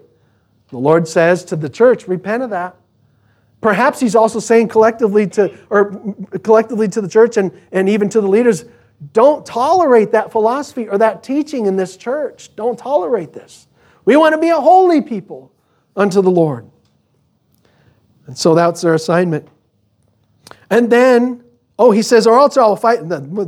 [0.69, 2.77] The Lord says to the church, repent of that.
[3.59, 5.91] Perhaps he's also saying collectively to or
[6.43, 8.65] collectively to the church and, and even to the leaders,
[9.11, 12.55] don't tolerate that philosophy or that teaching in this church.
[12.55, 13.67] Don't tolerate this.
[14.05, 15.51] We want to be a holy people
[15.95, 16.67] unto the Lord.
[18.27, 19.47] And so that's their assignment.
[20.69, 21.43] And then,
[21.77, 22.99] oh, he says, or else I will fight.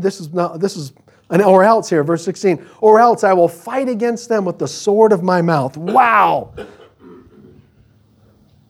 [0.01, 0.93] This is not, this is
[1.29, 2.63] an or else here, verse 16.
[2.79, 5.75] Or else I will fight against them with the sword of my mouth.
[5.77, 6.53] Wow.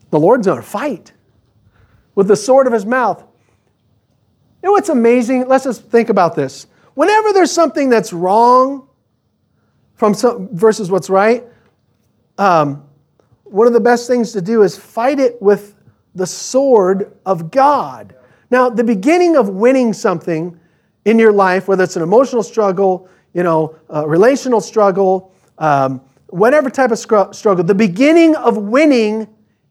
[0.10, 1.12] The Lord's gonna fight
[2.16, 3.22] with the sword of his mouth.
[3.22, 5.48] You know what's amazing?
[5.48, 6.68] Let's just think about this.
[6.94, 8.88] Whenever there's something that's wrong
[9.96, 11.44] from some, versus what's right,
[12.38, 12.86] um,
[13.44, 15.77] one of the best things to do is fight it with
[16.18, 18.16] the sword of God.
[18.50, 20.60] Now, the beginning of winning something
[21.06, 26.92] in your life, whether it's an emotional struggle, you know, relational struggle, um, whatever type
[26.92, 29.28] of scru- struggle, the beginning of winning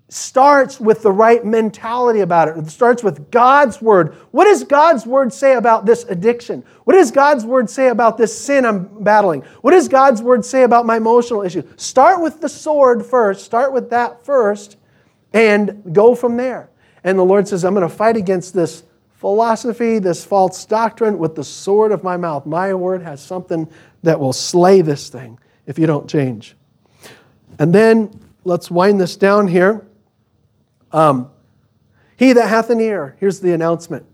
[0.08, 2.56] starts with the right mentality about it.
[2.56, 4.14] It starts with God's word.
[4.30, 6.62] What does God's word say about this addiction?
[6.84, 9.40] What does God's word say about this sin I'm battling?
[9.62, 11.64] What does God's word say about my emotional issue?
[11.74, 13.44] Start with the sword first.
[13.44, 14.76] Start with that first
[15.36, 16.70] and go from there.
[17.04, 18.82] And the Lord says, I'm going to fight against this
[19.16, 22.46] philosophy, this false doctrine with the sword of my mouth.
[22.46, 23.68] My word has something
[24.02, 26.56] that will slay this thing if you don't change.
[27.58, 29.86] And then let's wind this down here.
[30.90, 31.30] Um,
[32.16, 34.06] he that hath an ear, here's the announcement.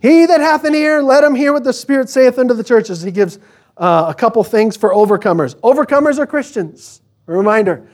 [0.00, 3.02] He that hath an ear, let him hear what the Spirit saith unto the churches.
[3.02, 3.38] He gives
[3.76, 5.56] uh, a couple things for overcomers.
[5.56, 7.00] Overcomers are Christians.
[7.26, 7.88] A reminder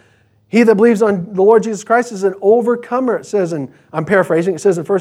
[0.51, 4.05] he that believes on the Lord Jesus Christ is an overcomer, it says, and I'm
[4.05, 5.01] paraphrasing, it says in 1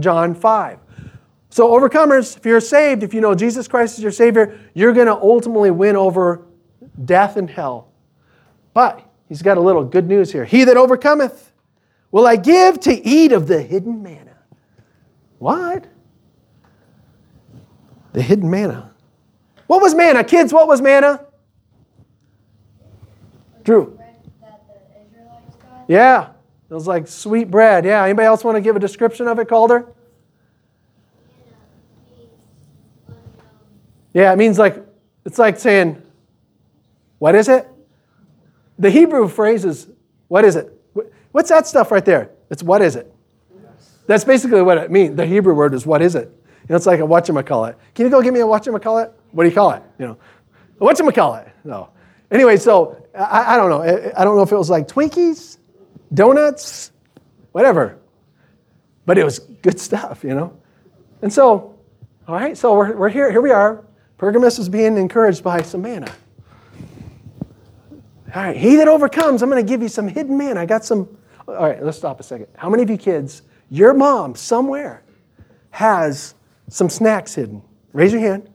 [0.00, 0.78] John 5.
[1.50, 5.06] So, overcomers, if you're saved, if you know Jesus Christ is your Savior, you're going
[5.06, 6.44] to ultimately win over
[7.04, 7.92] death and hell.
[8.74, 10.44] But he's got a little good news here.
[10.44, 11.52] He that overcometh
[12.10, 14.34] will I give to eat of the hidden manna.
[15.38, 15.84] What?
[18.14, 18.90] The hidden manna.
[19.68, 20.24] What was manna?
[20.24, 21.24] Kids, what was manna?
[23.62, 24.00] Drew.
[25.88, 26.30] Yeah,
[26.70, 27.84] it was like sweet bread.
[27.84, 29.86] Yeah, anybody else want to give a description of it, Calder?
[34.14, 34.82] Yeah, it means like,
[35.24, 36.00] it's like saying,
[37.18, 37.66] what is it?
[38.78, 39.88] The Hebrew phrase is,
[40.28, 40.72] what is it?
[41.30, 42.30] What's that stuff right there?
[42.50, 43.10] It's what is it?
[44.06, 45.16] That's basically what it means.
[45.16, 46.26] The Hebrew word is what is it?
[46.28, 47.76] You know, it's like a whatchamacallit.
[47.94, 49.12] Can you go get me a whatchamacallit?
[49.30, 49.82] What do you call it?
[49.98, 50.16] You know,
[50.80, 51.48] a whatchamacallit.
[51.64, 51.88] No.
[52.30, 53.80] Anyway, so I, I don't know.
[53.82, 55.56] I, I don't know if it was like Twinkies
[56.12, 56.90] donuts,
[57.52, 57.98] whatever.
[59.06, 60.56] But it was good stuff, you know?
[61.22, 61.74] And so,
[62.28, 63.84] all right, so we're, we're here, here we are.
[64.18, 66.12] Pergamus is being encouraged by some manna.
[68.34, 70.56] All right, he that overcomes, I'm going to give you some hidden man.
[70.56, 71.18] I got some.
[71.46, 72.46] All right, let's stop a second.
[72.56, 75.02] How many of you kids, your mom somewhere
[75.70, 76.34] has
[76.68, 77.60] some snacks hidden?
[77.92, 78.48] Raise your hand.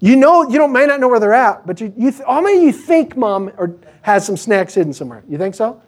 [0.00, 2.40] You know, you don't, may not know where they're at, but you, you th- how
[2.40, 5.22] many of you think mom or, has some snacks hidden somewhere?
[5.28, 5.80] You think so?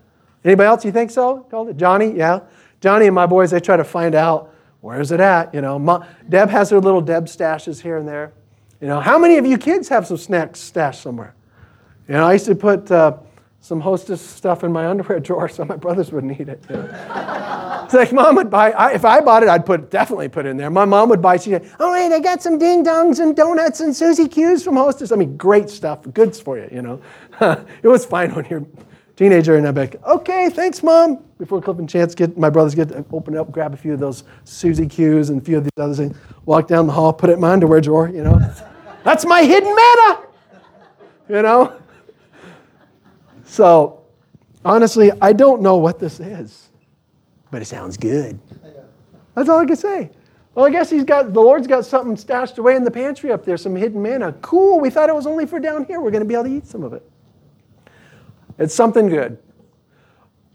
[0.45, 1.41] Anybody else you think so?
[1.51, 2.11] Called it Johnny?
[2.17, 2.41] Yeah.
[2.81, 5.55] Johnny and my boys, they try to find out where's it at.
[5.55, 8.33] You know, Deb has her little Deb stashes here and there.
[8.81, 11.35] You know, how many of you kids have some snacks stashed somewhere?
[12.09, 13.19] You know, I used to put uh,
[13.61, 16.65] some hostess stuff in my underwear drawer so my brothers wouldn't eat it.
[16.69, 17.83] You know?
[17.85, 18.73] it's like mom would buy.
[18.73, 20.69] I, if I bought it, I'd put definitely put it in there.
[20.71, 21.37] My mom would buy.
[21.37, 24.65] She would say, "Oh, hey, I got some ding dongs and donuts and Suzy Q's
[24.65, 25.13] from Hostess.
[25.13, 26.69] I mean, great stuff, goods for you.
[26.73, 27.03] You know,
[27.85, 28.67] it was fine when you're."
[29.17, 31.25] teenager, and I'm like, okay, thanks, mom.
[31.39, 34.25] Before Cliff and Chance get my brothers get open up, grab a few of those
[34.45, 37.35] Suzy Q's and a few of these other things, walk down the hall, put it
[37.35, 38.39] in my underwear drawer, you know.
[39.05, 40.21] That's my hidden manna.
[41.29, 41.79] you know.
[43.45, 44.03] So,
[44.65, 46.71] honestly, I don't know what this is,
[47.51, 48.39] but it sounds good.
[49.35, 50.11] That's all I can say.
[50.55, 53.45] Well, I guess he's got the Lord's got something stashed away in the pantry up
[53.45, 54.33] there, some hidden manna.
[54.43, 54.81] Cool.
[54.81, 56.01] We thought it was only for down here.
[56.01, 57.03] We're going to be able to eat some of it.
[58.59, 59.39] It's something good.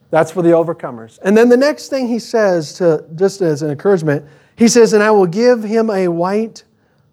[0.10, 1.20] That's for the overcomers.
[1.24, 4.26] And then the next thing he says, to, just as an encouragement,
[4.56, 6.64] he says, And I will give him a white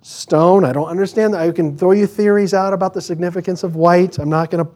[0.02, 0.64] stone.
[0.64, 1.40] I don't understand that.
[1.40, 4.18] I can throw you theories out about the significance of white.
[4.18, 4.70] I'm not going to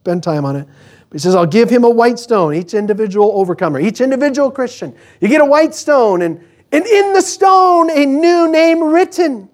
[0.00, 0.66] spend time on it.
[0.66, 4.94] But he says, I'll give him a white stone, each individual overcomer, each individual Christian.
[5.20, 9.48] You get a white stone, and, and in the stone a new name written,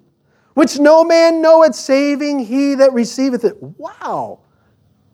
[0.55, 3.57] which no man knoweth, saving he that receiveth it.
[3.63, 4.41] Wow.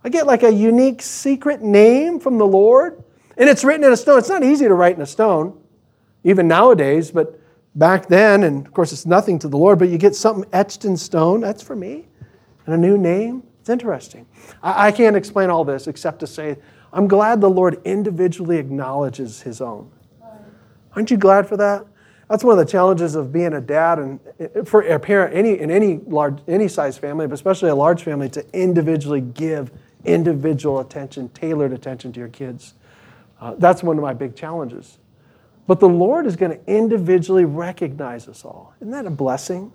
[0.05, 3.03] I get like a unique secret name from the Lord.
[3.39, 4.19] And it's written in a stone.
[4.19, 5.59] It's not easy to write in a stone,
[6.23, 7.41] even nowadays, but
[7.75, 10.85] back then, and of course it's nothing to the Lord, but you get something etched
[10.85, 11.41] in stone.
[11.41, 12.07] That's for me.
[12.67, 13.43] And a new name.
[13.61, 14.27] It's interesting.
[14.63, 16.57] I, I can't explain all this except to say,
[16.93, 19.91] I'm glad the Lord individually acknowledges his own.
[20.95, 21.85] Aren't you glad for that?
[22.31, 25.59] That's one of the challenges of being a dad and eh, for a parent any
[25.59, 29.73] in any large any size family, but especially a large family, to individually give
[30.05, 32.75] individual attention, tailored attention to your kids.
[33.41, 34.99] Uh, that's one of my big challenges.
[35.67, 38.75] But the Lord is going to individually recognize us all.
[38.81, 39.73] Isn't that a blessing?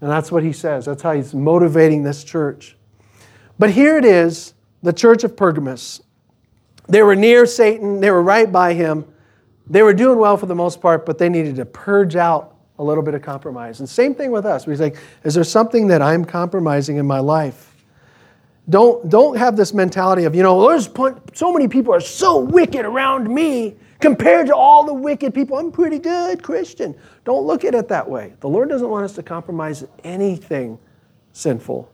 [0.00, 0.84] And that's what he says.
[0.84, 2.76] That's how he's motivating this church.
[3.58, 6.00] But here it is the church of Pergamus.
[6.88, 9.04] They were near Satan, they were right by him.
[9.68, 12.84] They were doing well for the most part, but they needed to purge out a
[12.84, 13.80] little bit of compromise.
[13.80, 14.66] And same thing with us.
[14.66, 17.77] We're like, is there something that I'm compromising in my life?
[18.70, 20.90] Don't, don't have this mentality of, you know, oh, there's
[21.32, 25.56] so many people are so wicked around me compared to all the wicked people.
[25.56, 26.94] I'm pretty good Christian.
[27.24, 28.34] Don't look at it that way.
[28.40, 30.78] The Lord doesn't want us to compromise anything
[31.32, 31.90] sinful,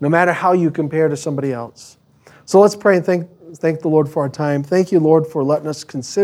[0.00, 1.98] no matter how you compare to somebody else.
[2.46, 3.28] So let's pray and thank,
[3.58, 4.62] thank the Lord for our time.
[4.62, 6.20] Thank you, Lord, for letting us consider.